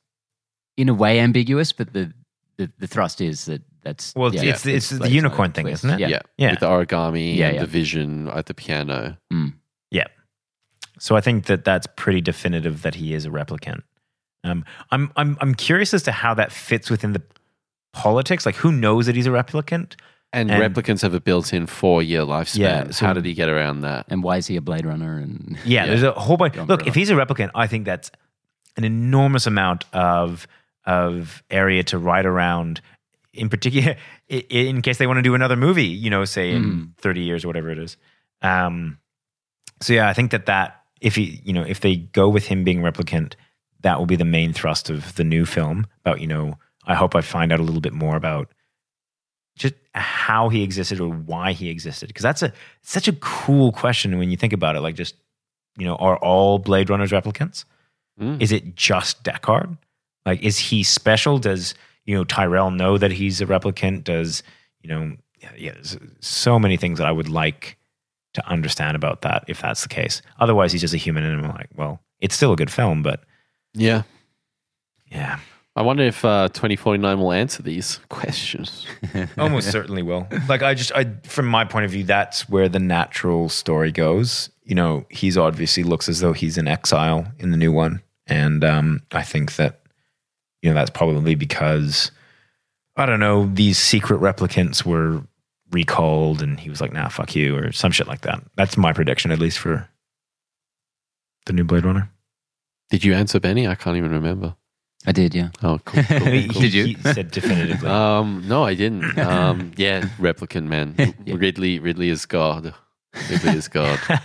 in 0.76 0.88
a 0.88 0.94
way 0.94 1.20
ambiguous, 1.20 1.72
but 1.72 1.92
the 1.92 2.12
the, 2.56 2.70
the 2.78 2.86
thrust 2.86 3.20
is 3.20 3.44
that 3.46 3.62
that's 3.82 4.14
Well, 4.16 4.34
yeah, 4.34 4.42
it's 4.42 4.64
it's 4.66 4.88
the 4.90 5.10
unicorn 5.10 5.52
thing, 5.52 5.64
twist. 5.66 5.84
isn't 5.84 5.90
it? 5.98 6.00
Yeah. 6.00 6.08
Yeah. 6.08 6.20
Yeah. 6.38 6.50
With 6.52 6.60
the 6.60 6.66
origami 6.66 7.36
Yeah, 7.36 7.46
and 7.48 7.54
yeah. 7.56 7.60
the 7.62 7.66
vision 7.66 8.28
at 8.28 8.46
the 8.46 8.54
piano. 8.54 9.18
Mm. 9.32 9.52
Yeah. 9.90 10.06
So 10.98 11.14
I 11.16 11.20
think 11.20 11.46
that 11.46 11.64
that's 11.64 11.86
pretty 11.96 12.20
definitive 12.22 12.82
that 12.82 12.94
he 12.94 13.12
is 13.14 13.26
a 13.26 13.30
replicant. 13.30 13.82
Um, 14.44 14.64
I'm 14.90 15.12
I'm 15.16 15.36
I'm 15.40 15.54
curious 15.54 15.92
as 15.92 16.02
to 16.04 16.12
how 16.12 16.32
that 16.34 16.50
fits 16.52 16.88
within 16.90 17.12
the 17.12 17.22
politics. 17.92 18.46
Like, 18.46 18.54
who 18.56 18.72
knows 18.72 19.06
that 19.06 19.14
he's 19.16 19.26
a 19.26 19.30
replicant? 19.30 19.94
And, 20.32 20.50
And- 20.50 20.62
replicants 20.74 21.02
have 21.02 21.14
a 21.14 21.20
built-in 21.20 21.66
four-year 21.66 22.22
lifespan. 22.22 22.58
Yeah, 22.58 22.90
so- 22.90 23.06
How 23.06 23.12
did 23.12 23.24
he 23.24 23.32
get 23.32 23.48
around 23.48 23.82
that? 23.82 24.06
And 24.08 24.22
why 24.22 24.36
is 24.38 24.46
he 24.46 24.56
a 24.56 24.60
Blade 24.60 24.84
Runner? 24.84 25.18
And 25.18 25.56
Yeah, 25.64 25.84
Yeah. 25.84 25.86
there's 25.86 26.02
a 26.02 26.12
whole 26.12 26.36
bunch. 26.36 26.56
Look, 26.56 26.86
if 26.86 26.94
he's 26.94 27.10
a 27.10 27.14
replicant, 27.14 27.50
I 27.54 27.66
think 27.66 27.86
that's 27.86 28.10
an 28.76 28.84
enormous 28.84 29.46
amount 29.46 29.84
of 29.94 30.46
of 30.86 31.42
area 31.50 31.82
to 31.84 31.98
ride 31.98 32.26
around. 32.26 32.80
In 33.32 33.48
particular, 33.48 33.96
in 34.28 34.80
case 34.82 34.98
they 34.98 35.06
want 35.06 35.18
to 35.18 35.22
do 35.22 35.34
another 35.34 35.56
movie, 35.56 35.84
you 35.86 36.10
know, 36.10 36.24
say 36.24 36.52
in 36.52 36.62
Mm. 36.64 36.98
30 36.98 37.20
years 37.22 37.44
or 37.44 37.48
whatever 37.48 37.70
it 37.70 37.78
is. 37.78 37.96
Um, 38.42 38.98
so 39.82 39.92
yeah, 39.92 40.08
I 40.08 40.12
think 40.14 40.30
that 40.30 40.46
that 40.46 40.80
if 41.00 41.16
he, 41.16 41.40
you 41.44 41.52
know, 41.52 41.62
if 41.62 41.80
they 41.80 41.96
go 41.96 42.28
with 42.28 42.46
him 42.46 42.64
being 42.64 42.80
replicant, 42.80 43.34
that 43.80 43.98
will 43.98 44.06
be 44.06 44.16
the 44.16 44.24
main 44.24 44.52
thrust 44.54 44.88
of 44.88 45.14
the 45.16 45.24
new 45.24 45.44
film. 45.44 45.86
About 46.04 46.20
you 46.20 46.26
know, 46.26 46.54
I 46.86 46.94
hope 46.94 47.14
I 47.14 47.20
find 47.20 47.52
out 47.52 47.60
a 47.60 47.62
little 47.62 47.82
bit 47.82 47.92
more 47.92 48.16
about 48.16 48.48
just 49.58 49.74
how 49.94 50.48
he 50.48 50.62
existed 50.62 51.00
or 51.00 51.08
why 51.10 51.52
he 51.52 51.68
existed, 51.68 52.08
because 52.08 52.22
that's 52.22 52.42
a 52.42 52.52
such 52.82 53.08
a 53.08 53.12
cool 53.12 53.72
question 53.72 54.18
when 54.18 54.30
you 54.30 54.36
think 54.36 54.52
about 54.54 54.76
it. 54.76 54.80
Like, 54.80 54.94
just 54.94 55.14
you 55.76 55.84
know, 55.84 55.96
are 55.96 56.16
all 56.18 56.58
Blade 56.58 56.88
Runners 56.88 57.10
replicants? 57.12 57.64
Mm. 58.20 58.40
Is 58.40 58.50
it 58.52 58.74
just 58.76 59.22
Deckard? 59.22 59.76
Like, 60.26 60.42
is 60.42 60.58
he 60.58 60.82
special? 60.82 61.38
Does 61.38 61.74
you 62.04 62.14
know 62.14 62.24
Tyrell 62.24 62.70
know 62.70 62.98
that 62.98 63.12
he's 63.12 63.40
a 63.40 63.46
replicant? 63.46 64.04
Does 64.04 64.42
you 64.82 64.90
know? 64.90 65.16
Yeah, 65.40 65.52
yeah 65.56 65.72
there's 65.72 65.96
so 66.20 66.58
many 66.58 66.76
things 66.76 66.98
that 66.98 67.06
I 67.06 67.12
would 67.12 67.28
like 67.28 67.78
to 68.34 68.46
understand 68.48 68.96
about 68.96 69.22
that 69.22 69.44
if 69.48 69.60
that's 69.62 69.82
the 69.82 69.88
case. 69.88 70.20
Otherwise, 70.40 70.72
he's 70.72 70.80
just 70.82 70.92
a 70.94 70.98
human, 70.98 71.24
and 71.24 71.44
I'm 71.46 71.52
like, 71.52 71.68
well, 71.76 72.00
it's 72.20 72.34
still 72.34 72.52
a 72.52 72.56
good 72.56 72.70
film, 72.70 73.02
but 73.02 73.22
Yeah. 73.72 74.02
yeah, 75.10 75.38
I 75.74 75.82
wonder 75.82 76.02
if 76.04 76.24
uh, 76.24 76.48
2049 76.48 77.18
will 77.18 77.32
answer 77.32 77.62
these 77.62 78.00
questions. 78.08 78.86
almost 79.38 79.70
certainly 79.70 80.02
will. 80.02 80.26
Like, 80.48 80.62
I 80.62 80.74
just, 80.74 80.92
I 80.94 81.06
from 81.24 81.46
my 81.46 81.64
point 81.64 81.84
of 81.84 81.90
view, 81.90 82.04
that's 82.04 82.48
where 82.48 82.68
the 82.68 82.78
natural 82.80 83.48
story 83.48 83.92
goes. 83.92 84.50
You 84.64 84.74
know, 84.74 85.06
he's 85.10 85.38
obviously 85.38 85.82
looks 85.84 86.08
as 86.08 86.20
though 86.20 86.32
he's 86.32 86.58
in 86.58 86.66
exile 86.66 87.26
in 87.38 87.50
the 87.52 87.56
new 87.56 87.72
one, 87.72 88.02
and 88.26 88.64
um, 88.64 89.02
I 89.12 89.22
think 89.22 89.56
that 89.56 89.80
you 90.66 90.72
know 90.72 90.74
that's 90.74 90.90
probably 90.90 91.36
because 91.36 92.10
I 92.96 93.06
don't 93.06 93.20
know 93.20 93.46
these 93.46 93.78
secret 93.78 94.20
replicants 94.20 94.84
were 94.84 95.22
recalled, 95.70 96.42
and 96.42 96.58
he 96.58 96.68
was 96.70 96.80
like, 96.80 96.92
"Nah, 96.92 97.08
fuck 97.08 97.36
you," 97.36 97.56
or 97.56 97.70
some 97.70 97.92
shit 97.92 98.08
like 98.08 98.22
that. 98.22 98.42
That's 98.56 98.76
my 98.76 98.92
prediction, 98.92 99.30
at 99.30 99.38
least 99.38 99.58
for 99.58 99.88
the 101.46 101.52
new 101.52 101.64
Blade 101.64 101.84
Runner. 101.84 102.10
Did 102.90 103.04
you 103.04 103.14
answer 103.14 103.38
Benny? 103.38 103.66
I 103.68 103.74
can't 103.76 103.96
even 103.96 104.10
remember. 104.12 104.56
I 105.06 105.12
did, 105.12 105.34
yeah. 105.36 105.50
Oh, 105.62 105.78
cool. 105.84 106.02
cool, 106.02 106.18
cool. 106.18 106.28
Did 106.62 106.74
you? 106.74 106.84
He 106.86 106.94
said 106.96 107.30
definitively. 107.30 107.88
Um, 107.88 108.42
no, 108.48 108.64
I 108.64 108.74
didn't. 108.74 109.16
Um, 109.18 109.70
yeah, 109.76 110.00
replicant 110.18 110.66
man. 110.66 110.96
Yeah. 111.24 111.36
Ridley, 111.38 111.78
Ridley 111.78 112.08
is 112.08 112.26
God. 112.26 112.74
Ridley 113.30 113.56
is 113.56 113.68
God. 113.68 114.00
I 114.10 114.20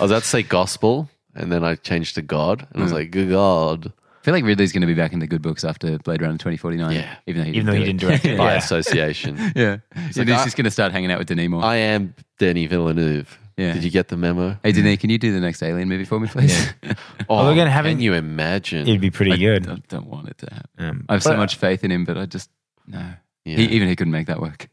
was 0.00 0.10
about 0.10 0.22
to 0.24 0.28
say 0.28 0.42
gospel, 0.42 1.08
and 1.34 1.52
then 1.52 1.62
I 1.62 1.76
changed 1.76 2.16
to 2.16 2.22
God, 2.22 2.66
and 2.72 2.80
I 2.80 2.82
was 2.82 2.92
Mm. 2.92 2.96
like, 2.96 3.10
good 3.12 3.30
God. 3.30 3.92
I 4.26 4.28
feel 4.28 4.34
like 4.34 4.44
Ridley's 4.44 4.72
going 4.72 4.80
to 4.80 4.88
be 4.88 4.94
back 4.94 5.12
in 5.12 5.20
the 5.20 5.26
good 5.28 5.40
books 5.40 5.62
after 5.62 5.98
Blade 5.98 6.20
Runner 6.20 6.32
2049. 6.32 6.96
Yeah. 6.96 7.14
Even 7.28 7.42
though 7.42 7.44
he 7.46 7.56
Even 7.56 7.66
though 7.66 7.72
he 7.74 7.78
do 7.78 7.84
didn't 7.86 8.00
direct 8.00 8.24
it. 8.24 8.36
By 8.38 8.54
association. 8.54 9.36
Yeah. 9.54 9.76
So 10.10 10.22
like, 10.22 10.28
he's 10.28 10.36
I- 10.38 10.44
just 10.44 10.56
going 10.56 10.64
to 10.64 10.70
start 10.72 10.90
hanging 10.90 11.12
out 11.12 11.18
with 11.20 11.28
Denis 11.28 11.48
more. 11.48 11.62
I 11.62 11.76
am 11.76 12.12
Denis 12.40 12.68
Villeneuve. 12.68 13.38
Yeah. 13.56 13.72
Did 13.74 13.84
you 13.84 13.90
get 13.92 14.08
the 14.08 14.16
memo? 14.16 14.58
hey, 14.64 14.72
Denis, 14.72 14.98
can 14.98 15.10
you 15.10 15.18
do 15.18 15.32
the 15.32 15.38
next 15.38 15.62
Alien 15.62 15.88
movie 15.88 16.04
for 16.04 16.18
me, 16.18 16.26
please? 16.26 16.68
Oh, 17.28 17.36
Although 17.36 17.50
again, 17.52 17.66
can 17.66 17.72
having- 17.72 18.00
you 18.00 18.14
imagine? 18.14 18.82
It'd 18.88 19.00
be 19.00 19.10
pretty 19.10 19.32
I 19.32 19.36
good. 19.36 19.62
don't, 19.64 19.86
don't 19.88 20.06
want 20.08 20.28
it 20.28 20.38
to 20.38 20.52
happen. 20.52 20.70
Um, 20.78 21.04
I 21.08 21.12
have 21.14 21.22
so 21.22 21.36
much 21.36 21.54
faith 21.54 21.84
in 21.84 21.92
him, 21.92 22.04
but 22.04 22.18
I 22.18 22.26
just, 22.26 22.50
no. 22.88 22.98
Yeah. 23.44 23.56
He, 23.58 23.64
even 23.76 23.86
he 23.88 23.94
couldn't 23.94 24.12
make 24.12 24.26
that 24.26 24.40
work. 24.40 24.68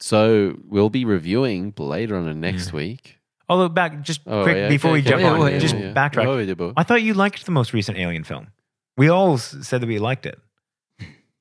so 0.00 0.56
we'll 0.64 0.90
be 0.90 1.04
reviewing 1.04 1.70
Blade 1.70 2.10
Runner 2.10 2.34
next 2.34 2.72
week. 2.72 3.18
Although 3.48 3.68
back 3.68 4.02
just 4.02 4.20
Oh, 4.26 4.42
quick 4.42 4.56
yeah, 4.56 4.68
before 4.68 4.90
okay, 4.90 4.94
we 4.94 5.00
okay, 5.00 5.10
jump 5.10 5.22
yeah, 5.22 5.30
on, 5.30 5.40
yeah, 5.40 5.48
yeah, 5.48 5.58
just 5.58 5.74
yeah. 5.76 5.92
backtrack. 5.92 6.26
Oh, 6.26 6.38
yeah, 6.38 6.72
I 6.76 6.82
thought 6.82 7.02
you 7.02 7.14
liked 7.14 7.44
the 7.44 7.52
most 7.52 7.72
recent 7.72 7.98
Alien 7.98 8.24
film. 8.24 8.48
We 8.96 9.08
all 9.08 9.38
said 9.38 9.80
that 9.82 9.86
we 9.86 9.98
liked 9.98 10.24
it. 10.26 10.38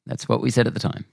That's 0.06 0.28
what 0.28 0.42
we 0.42 0.50
said 0.50 0.68
at 0.68 0.74
the 0.74 0.80
time. 0.80 1.06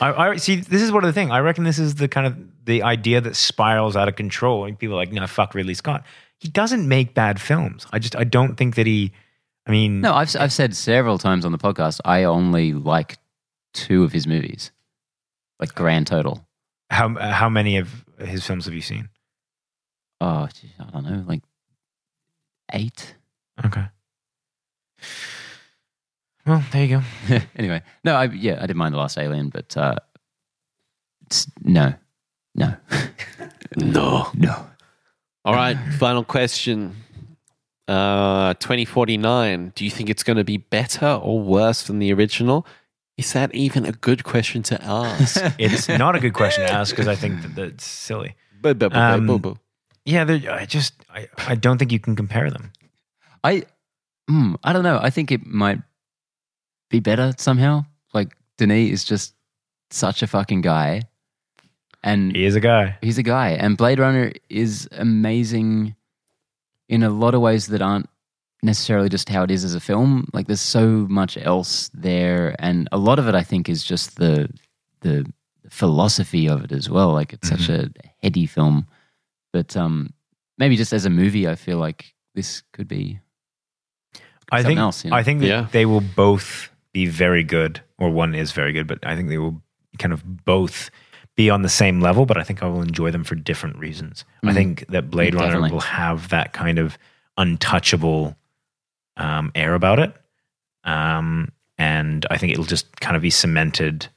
I, 0.00 0.12
I 0.12 0.36
see. 0.36 0.56
This 0.56 0.82
is 0.82 0.92
one 0.92 1.04
of 1.04 1.08
the 1.08 1.12
thing. 1.12 1.30
I 1.30 1.38
reckon 1.38 1.64
this 1.64 1.78
is 1.78 1.94
the 1.94 2.08
kind 2.08 2.26
of 2.26 2.36
the 2.64 2.82
idea 2.82 3.20
that 3.20 3.36
spirals 3.36 3.96
out 3.96 4.08
of 4.08 4.16
control, 4.16 4.64
and 4.64 4.78
people 4.78 4.94
are 4.96 4.98
like, 4.98 5.12
"No, 5.12 5.26
fuck 5.26 5.54
Ridley 5.54 5.74
Scott." 5.74 6.04
He 6.38 6.48
doesn't 6.48 6.86
make 6.86 7.14
bad 7.14 7.40
films. 7.40 7.86
I 7.92 7.98
just 7.98 8.14
I 8.16 8.24
don't 8.24 8.56
think 8.56 8.74
that 8.76 8.86
he. 8.86 9.12
I 9.66 9.70
mean, 9.70 10.00
No, 10.00 10.14
I've, 10.14 10.34
I've 10.38 10.52
said 10.52 10.74
several 10.74 11.18
times 11.18 11.44
on 11.44 11.52
the 11.52 11.58
podcast, 11.58 12.00
I 12.04 12.24
only 12.24 12.72
like 12.72 13.18
two 13.74 14.02
of 14.04 14.12
his 14.12 14.26
movies, 14.26 14.70
like 15.60 15.74
grand 15.74 16.06
total. 16.06 16.46
how 16.90 17.14
how 17.18 17.48
many 17.48 17.76
of 17.78 18.04
his 18.18 18.46
films 18.46 18.64
have 18.66 18.74
you 18.74 18.80
seen? 18.80 19.08
Oh, 20.20 20.48
I 20.48 20.90
don't 20.92 21.04
know, 21.04 21.24
like 21.26 21.42
eight. 22.72 23.14
Okay. 23.64 23.84
Well, 26.46 26.64
there 26.72 26.84
you 26.84 27.00
go. 27.28 27.38
anyway, 27.56 27.82
no, 28.04 28.14
I 28.14 28.24
yeah, 28.24 28.56
I 28.58 28.62
didn't 28.62 28.78
mind 28.78 28.94
the 28.94 28.98
last 28.98 29.18
Alien, 29.18 29.50
but 29.50 29.76
uh, 29.76 29.96
it's, 31.26 31.46
no, 31.62 31.94
no, 32.54 32.74
No. 33.76 34.28
no. 34.34 34.66
All 35.44 35.54
right, 35.54 35.76
final 35.98 36.24
question. 36.24 36.96
Uh, 37.86 38.52
2049. 38.54 39.72
Do 39.74 39.84
you 39.84 39.90
think 39.90 40.10
it's 40.10 40.22
going 40.22 40.36
to 40.36 40.44
be 40.44 40.58
better 40.58 41.06
or 41.22 41.40
worse 41.40 41.84
than 41.86 41.98
the 42.00 42.12
original? 42.12 42.66
Is 43.16 43.32
that 43.32 43.54
even 43.54 43.86
a 43.86 43.92
good 43.92 44.24
question 44.24 44.62
to 44.64 44.82
ask? 44.84 45.40
It's 45.58 45.88
not 45.88 46.14
a 46.14 46.20
good 46.20 46.34
question 46.34 46.66
to 46.66 46.72
ask 46.72 46.94
because 46.94 47.08
I 47.08 47.14
think 47.14 47.40
that 47.42 47.54
that's 47.54 47.84
silly. 47.86 48.36
But- 48.60 48.78
but- 48.78 48.92
but- 48.92 48.98
Um, 48.98 49.26
but- 49.26 49.38
but- 49.42 49.56
Yeah, 50.08 50.24
I 50.50 50.64
just 50.64 50.94
I, 51.12 51.28
I 51.36 51.54
don't 51.54 51.76
think 51.76 51.92
you 51.92 52.00
can 52.00 52.16
compare 52.16 52.50
them. 52.50 52.72
I, 53.44 53.64
mm, 54.30 54.56
I 54.64 54.72
don't 54.72 54.82
know. 54.82 54.98
I 55.02 55.10
think 55.10 55.30
it 55.30 55.44
might 55.44 55.80
be 56.88 56.98
better 57.00 57.34
somehow. 57.36 57.84
Like 58.14 58.32
Denis 58.56 58.90
is 58.90 59.04
just 59.04 59.34
such 59.90 60.22
a 60.22 60.26
fucking 60.26 60.62
guy, 60.62 61.02
and 62.02 62.34
He 62.34 62.46
is 62.46 62.56
a 62.56 62.60
guy. 62.60 62.96
he's 63.02 63.18
a 63.18 63.22
guy. 63.22 63.50
And 63.50 63.76
Blade 63.76 63.98
Runner 63.98 64.32
is 64.48 64.88
amazing 64.92 65.94
in 66.88 67.02
a 67.02 67.10
lot 67.10 67.34
of 67.34 67.42
ways 67.42 67.66
that 67.66 67.82
aren't 67.82 68.08
necessarily 68.62 69.10
just 69.10 69.28
how 69.28 69.42
it 69.42 69.50
is 69.50 69.62
as 69.62 69.74
a 69.74 69.80
film. 69.80 70.26
Like 70.32 70.46
there's 70.46 70.60
so 70.62 71.06
much 71.10 71.36
else 71.36 71.90
there, 71.92 72.56
and 72.58 72.88
a 72.92 72.98
lot 72.98 73.18
of 73.18 73.28
it 73.28 73.34
I 73.34 73.42
think 73.42 73.68
is 73.68 73.84
just 73.84 74.16
the 74.16 74.48
the 75.02 75.30
philosophy 75.68 76.48
of 76.48 76.64
it 76.64 76.72
as 76.72 76.88
well. 76.88 77.12
Like 77.12 77.34
it's 77.34 77.48
such 77.50 77.68
a 77.68 77.90
heady 78.22 78.46
film, 78.46 78.86
but 79.52 79.76
um, 79.76 80.12
maybe 80.58 80.76
just 80.76 80.92
as 80.92 81.04
a 81.04 81.10
movie, 81.10 81.48
I 81.48 81.54
feel 81.54 81.78
like 81.78 82.14
this 82.34 82.62
could 82.72 82.88
be. 82.88 83.20
I 84.50 84.62
think 84.62 84.78
else, 84.78 85.04
you 85.04 85.10
know? 85.10 85.16
I 85.16 85.22
think 85.22 85.40
that 85.40 85.46
Yeah. 85.48 85.66
they 85.72 85.84
will 85.86 86.00
both 86.00 86.70
be 86.92 87.06
very 87.06 87.44
good, 87.44 87.80
or 87.98 88.10
one 88.10 88.34
is 88.34 88.52
very 88.52 88.72
good, 88.72 88.86
but 88.86 88.98
I 89.06 89.14
think 89.14 89.28
they 89.28 89.38
will 89.38 89.62
kind 89.98 90.12
of 90.12 90.44
both 90.44 90.90
be 91.36 91.50
on 91.50 91.62
the 91.62 91.68
same 91.68 92.00
level. 92.00 92.24
But 92.26 92.38
I 92.38 92.42
think 92.44 92.62
I 92.62 92.66
will 92.66 92.80
enjoy 92.82 93.10
them 93.10 93.24
for 93.24 93.34
different 93.34 93.76
reasons. 93.78 94.24
I 94.42 94.48
Mhm. 94.50 94.54
think 94.54 94.86
that 94.88 95.10
Blade 95.10 95.34
Runner 95.34 95.48
Definitely. 95.48 95.70
will 95.72 95.80
have 95.80 96.28
that 96.30 96.52
kind 96.52 96.78
of 96.78 96.96
untouchable 97.36 98.36
um, 99.16 99.50
air 99.54 99.74
about 99.74 99.98
it, 99.98 100.14
um, 100.84 101.50
and 101.76 102.24
I 102.30 102.38
think 102.38 102.52
it'll 102.52 102.64
just 102.64 103.00
kind 103.00 103.16
of 103.16 103.22
be 103.22 103.30
cemented 103.30 104.08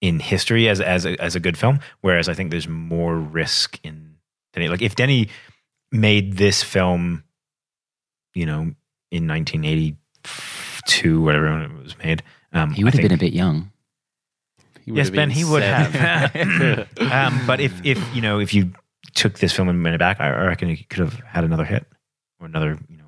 in 0.00 0.20
history 0.20 0.68
as 0.68 0.80
as 0.80 1.04
a, 1.04 1.20
as 1.20 1.34
a 1.36 1.40
good 1.40 1.58
film. 1.58 1.80
Whereas 2.00 2.28
I 2.28 2.34
think 2.34 2.50
there's 2.50 2.68
more 2.68 3.16
risk 3.18 3.78
in 3.82 4.07
Denny. 4.52 4.68
Like 4.68 4.82
if 4.82 4.94
Denny 4.96 5.28
made 5.92 6.36
this 6.36 6.62
film, 6.62 7.24
you 8.34 8.46
know, 8.46 8.72
in 9.10 9.26
1982, 9.26 11.20
whatever 11.22 11.50
when 11.52 11.62
it 11.62 11.82
was 11.82 11.96
made, 11.98 12.22
um, 12.52 12.72
He 12.72 12.84
would 12.84 12.94
I 12.94 12.96
have 12.98 13.02
been 13.02 13.12
a 13.12 13.18
bit 13.18 13.32
young. 13.32 13.70
He 14.84 14.92
would 14.92 14.98
Yes, 14.98 15.06
have 15.08 15.14
Ben, 15.16 15.28
been 15.28 15.36
he 15.36 15.44
would 15.44 15.62
seven. 15.62 15.92
have. 16.00 16.88
um, 17.12 17.46
but 17.46 17.60
if 17.60 17.84
if 17.84 17.98
you 18.14 18.22
know 18.22 18.38
if 18.40 18.54
you 18.54 18.72
took 19.14 19.38
this 19.38 19.52
film 19.52 19.68
and 19.68 19.82
went 19.82 19.94
it 19.94 19.98
back, 19.98 20.20
I 20.20 20.30
reckon 20.46 20.68
he 20.68 20.84
could 20.84 21.00
have 21.00 21.14
had 21.20 21.44
another 21.44 21.64
hit 21.64 21.86
or 22.40 22.46
another, 22.46 22.78
you 22.88 22.96
know, 22.96 23.04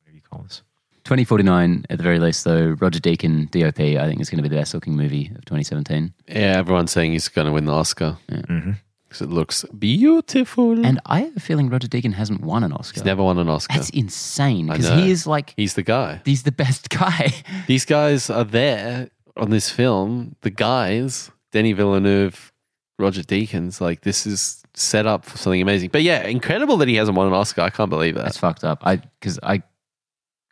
whatever 0.00 0.14
you 0.16 0.22
call 0.22 0.42
this. 0.42 0.62
2049 1.04 1.86
at 1.90 1.96
the 1.98 2.04
very 2.04 2.18
least, 2.20 2.44
though. 2.44 2.76
Roger 2.78 3.00
Deakin, 3.00 3.46
DOP, 3.50 3.80
I 3.80 4.06
think 4.06 4.20
is 4.20 4.30
going 4.30 4.36
to 4.36 4.42
be 4.42 4.48
the 4.48 4.60
best 4.60 4.74
looking 4.74 4.96
movie 4.96 5.26
of 5.34 5.44
2017. 5.46 6.12
yeah, 6.28 6.34
everyone's 6.58 6.92
saying 6.92 7.12
he's 7.12 7.26
going 7.28 7.46
to 7.46 7.52
win 7.52 7.64
the 7.64 7.72
Oscar. 7.72 8.16
hmm 8.30 8.72
because 9.10 9.22
it 9.22 9.30
looks 9.30 9.64
beautiful. 9.76 10.84
And 10.86 11.00
I 11.04 11.22
have 11.22 11.36
a 11.36 11.40
feeling 11.40 11.68
Roger 11.68 11.88
Deakin 11.88 12.12
hasn't 12.12 12.42
won 12.42 12.62
an 12.62 12.72
Oscar. 12.72 12.94
he's 13.00 13.04
never 13.04 13.24
won 13.24 13.38
an 13.38 13.48
Oscar. 13.48 13.74
That's 13.74 13.90
insane 13.90 14.70
I 14.70 14.74
because 14.74 14.90
know. 14.90 14.96
he 14.98 15.10
is 15.10 15.26
like 15.26 15.52
he's 15.56 15.74
the 15.74 15.82
guy. 15.82 16.22
he's 16.24 16.44
the 16.44 16.52
best 16.52 16.88
guy. 17.02 17.32
These 17.66 17.84
guys 17.84 18.30
are 18.30 18.44
there 18.44 19.10
on 19.36 19.50
this 19.50 19.68
film. 19.68 20.36
The 20.42 20.50
guys, 20.50 21.30
Denny 21.50 21.72
Villeneuve, 21.72 22.52
Roger 23.00 23.22
Deakins, 23.22 23.80
like 23.80 24.02
this 24.02 24.26
is 24.26 24.62
set 24.74 25.06
up 25.06 25.24
for 25.24 25.36
something 25.36 25.60
amazing. 25.60 25.90
But 25.90 26.02
yeah, 26.02 26.22
incredible 26.26 26.76
that 26.76 26.86
he 26.88 26.94
hasn't 26.94 27.16
won 27.16 27.26
an 27.26 27.32
Oscar. 27.32 27.62
I 27.62 27.70
can't 27.70 27.90
believe 27.90 28.16
it. 28.16 28.22
That's 28.22 28.38
fucked 28.38 28.62
up. 28.62 28.78
I 28.82 28.96
because 28.96 29.40
I 29.42 29.62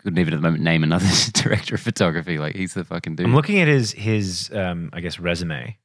couldn't 0.00 0.18
even 0.18 0.34
at 0.34 0.38
the 0.38 0.42
moment 0.42 0.64
name 0.64 0.82
another 0.82 1.06
director 1.32 1.76
of 1.76 1.80
photography. 1.80 2.38
Like 2.38 2.56
he's 2.56 2.74
the 2.74 2.82
fucking 2.84 3.14
dude. 3.14 3.26
I'm 3.26 3.34
looking 3.36 3.60
at 3.60 3.68
his 3.68 3.92
his 3.92 4.50
um, 4.52 4.90
I 4.92 5.00
guess 5.00 5.20
resume. 5.20 5.76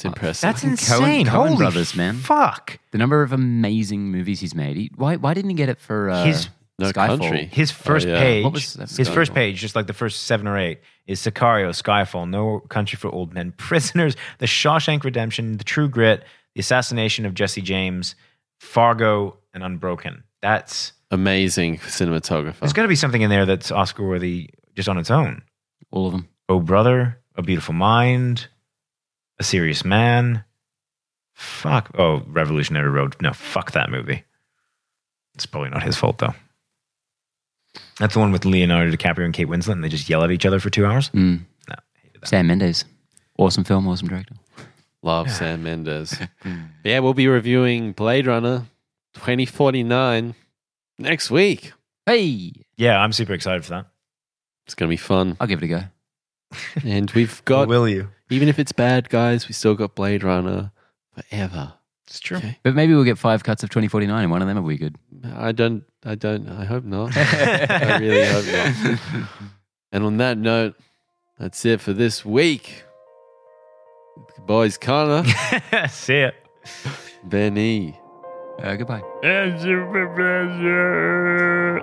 It's 0.00 0.04
impressive. 0.06 0.42
That's 0.42 0.64
insane. 0.64 1.26
Coen- 1.26 1.28
Coen 1.28 1.46
Holy 1.48 1.56
brothers, 1.56 1.94
man. 1.94 2.16
Fuck. 2.16 2.78
the 2.90 2.98
number 2.98 3.22
of 3.22 3.32
amazing 3.32 4.10
movies 4.10 4.40
he's 4.40 4.54
made. 4.54 4.76
He, 4.76 4.90
why 4.96 5.16
why 5.16 5.34
didn't 5.34 5.50
he 5.50 5.56
get 5.56 5.68
it 5.68 5.78
for 5.78 6.10
uh, 6.10 6.24
His- 6.24 6.48
No 6.78 6.90
Skyfall? 6.90 7.18
Country. 7.20 7.44
His 7.52 7.70
first 7.70 8.06
yeah. 8.08 8.18
page, 8.20 8.44
What 8.44 8.52
was 8.54 8.74
that? 8.74 8.90
his 8.90 9.08
first 9.08 9.34
page, 9.34 9.60
just 9.60 9.76
like 9.76 9.86
the 9.86 9.92
first 9.92 10.22
seven 10.24 10.46
or 10.46 10.56
eight, 10.58 10.80
is 11.06 11.20
Sicario, 11.20 11.68
Skyfall, 11.70 12.28
No 12.28 12.60
Country 12.70 12.96
for 12.96 13.10
Old 13.10 13.34
Men, 13.34 13.52
Prisoners, 13.58 14.16
The 14.38 14.46
Shawshank 14.46 15.04
Redemption, 15.04 15.58
The 15.58 15.64
True 15.64 15.88
Grit, 15.88 16.24
The 16.54 16.60
Assassination 16.60 17.26
of 17.26 17.34
Jesse 17.34 17.60
James, 17.60 18.14
Fargo, 18.60 19.36
and 19.52 19.62
Unbroken. 19.62 20.22
That's 20.42 20.92
amazing 21.10 21.78
cinematographer. 21.78 22.58
there's 22.60 22.72
got 22.72 22.82
to 22.82 22.88
be 22.88 22.94
something 22.94 23.20
in 23.22 23.28
there 23.30 23.44
that's 23.44 23.70
Oscar 23.72 24.06
worthy 24.06 24.50
just 24.76 24.88
on 24.88 24.96
its 24.96 25.10
own. 25.10 25.42
All 25.90 26.06
of 26.06 26.12
them. 26.12 26.28
Oh 26.48 26.60
Brother, 26.60 27.20
A 27.36 27.42
Beautiful 27.42 27.74
Mind, 27.74 28.48
A 29.40 29.42
Serious 29.42 29.84
Man. 29.84 30.44
Fuck. 31.34 31.90
Oh, 31.98 32.22
Revolutionary 32.26 32.90
Road. 32.90 33.16
No, 33.20 33.32
fuck 33.32 33.72
that 33.72 33.90
movie. 33.90 34.22
It's 35.34 35.46
probably 35.46 35.70
not 35.70 35.82
his 35.82 35.96
fault 35.96 36.18
though. 36.18 36.34
That's 37.98 38.14
the 38.14 38.20
one 38.20 38.32
with 38.32 38.44
Leonardo 38.44 38.90
DiCaprio 38.94 39.24
and 39.24 39.34
Kate 39.34 39.48
Winslet, 39.48 39.72
and 39.72 39.82
they 39.84 39.88
just 39.88 40.08
yell 40.08 40.22
at 40.22 40.30
each 40.30 40.44
other 40.46 40.60
for 40.60 40.70
two 40.70 40.86
hours. 40.86 41.08
Mm. 41.10 41.40
No, 41.68 41.74
hated 42.02 42.20
that. 42.22 42.28
Sam 42.28 42.46
Mendes, 42.46 42.84
awesome 43.38 43.64
film, 43.64 43.88
awesome 43.88 44.08
director. 44.08 44.34
Love 45.02 45.30
Sam 45.30 45.62
Mendes. 45.62 46.14
yeah, 46.84 46.98
we'll 46.98 47.14
be 47.14 47.26
reviewing 47.28 47.92
Blade 47.92 48.26
Runner 48.26 48.66
2049 49.14 50.34
next 50.98 51.30
week. 51.30 51.72
Hey, 52.04 52.52
Yeah, 52.76 52.98
I'm 53.00 53.12
super 53.12 53.32
excited 53.32 53.64
for 53.64 53.70
that. 53.70 53.86
It's 54.66 54.74
going 54.74 54.88
to 54.88 54.92
be 54.92 54.96
fun. 54.98 55.36
I'll 55.40 55.46
give 55.46 55.62
it 55.62 55.64
a 55.64 55.68
go. 55.68 55.82
And 56.84 57.10
we've 57.12 57.42
got, 57.44 57.68
will 57.68 57.88
you? 57.88 58.08
Even 58.30 58.48
if 58.48 58.58
it's 58.58 58.72
bad, 58.72 59.08
guys, 59.08 59.48
we 59.48 59.52
still 59.54 59.74
got 59.74 59.94
Blade 59.94 60.22
Runner 60.22 60.72
forever. 61.14 61.74
It's 62.06 62.18
true. 62.20 62.38
Okay. 62.38 62.58
But 62.62 62.74
maybe 62.74 62.94
we'll 62.94 63.04
get 63.04 63.18
five 63.18 63.44
cuts 63.44 63.62
of 63.62 63.70
2049 63.70 64.22
and 64.22 64.30
one 64.30 64.42
of 64.42 64.48
them 64.48 64.56
will 64.60 64.68
be 64.68 64.76
good. 64.78 64.96
I 65.34 65.52
don't, 65.52 65.84
I 66.04 66.14
don't, 66.16 66.48
I 66.48 66.64
hope 66.64 66.84
not. 66.84 67.12
I 67.16 67.98
really 67.98 68.26
hope 68.26 68.46
not. 68.46 69.28
And 69.92 70.04
on 70.04 70.16
that 70.16 70.38
note, 70.38 70.74
that's 71.38 71.64
it 71.64 71.80
for 71.80 71.92
this 71.92 72.24
week. 72.24 72.84
Boys, 74.46 74.76
Connor, 74.76 75.24
See 75.88 76.14
it. 76.16 76.34
Benny. 77.24 77.98
Uh, 78.60 78.74
goodbye. 78.76 79.02
And 79.22 79.60
super 79.60 80.08
pleasure. 80.14 81.80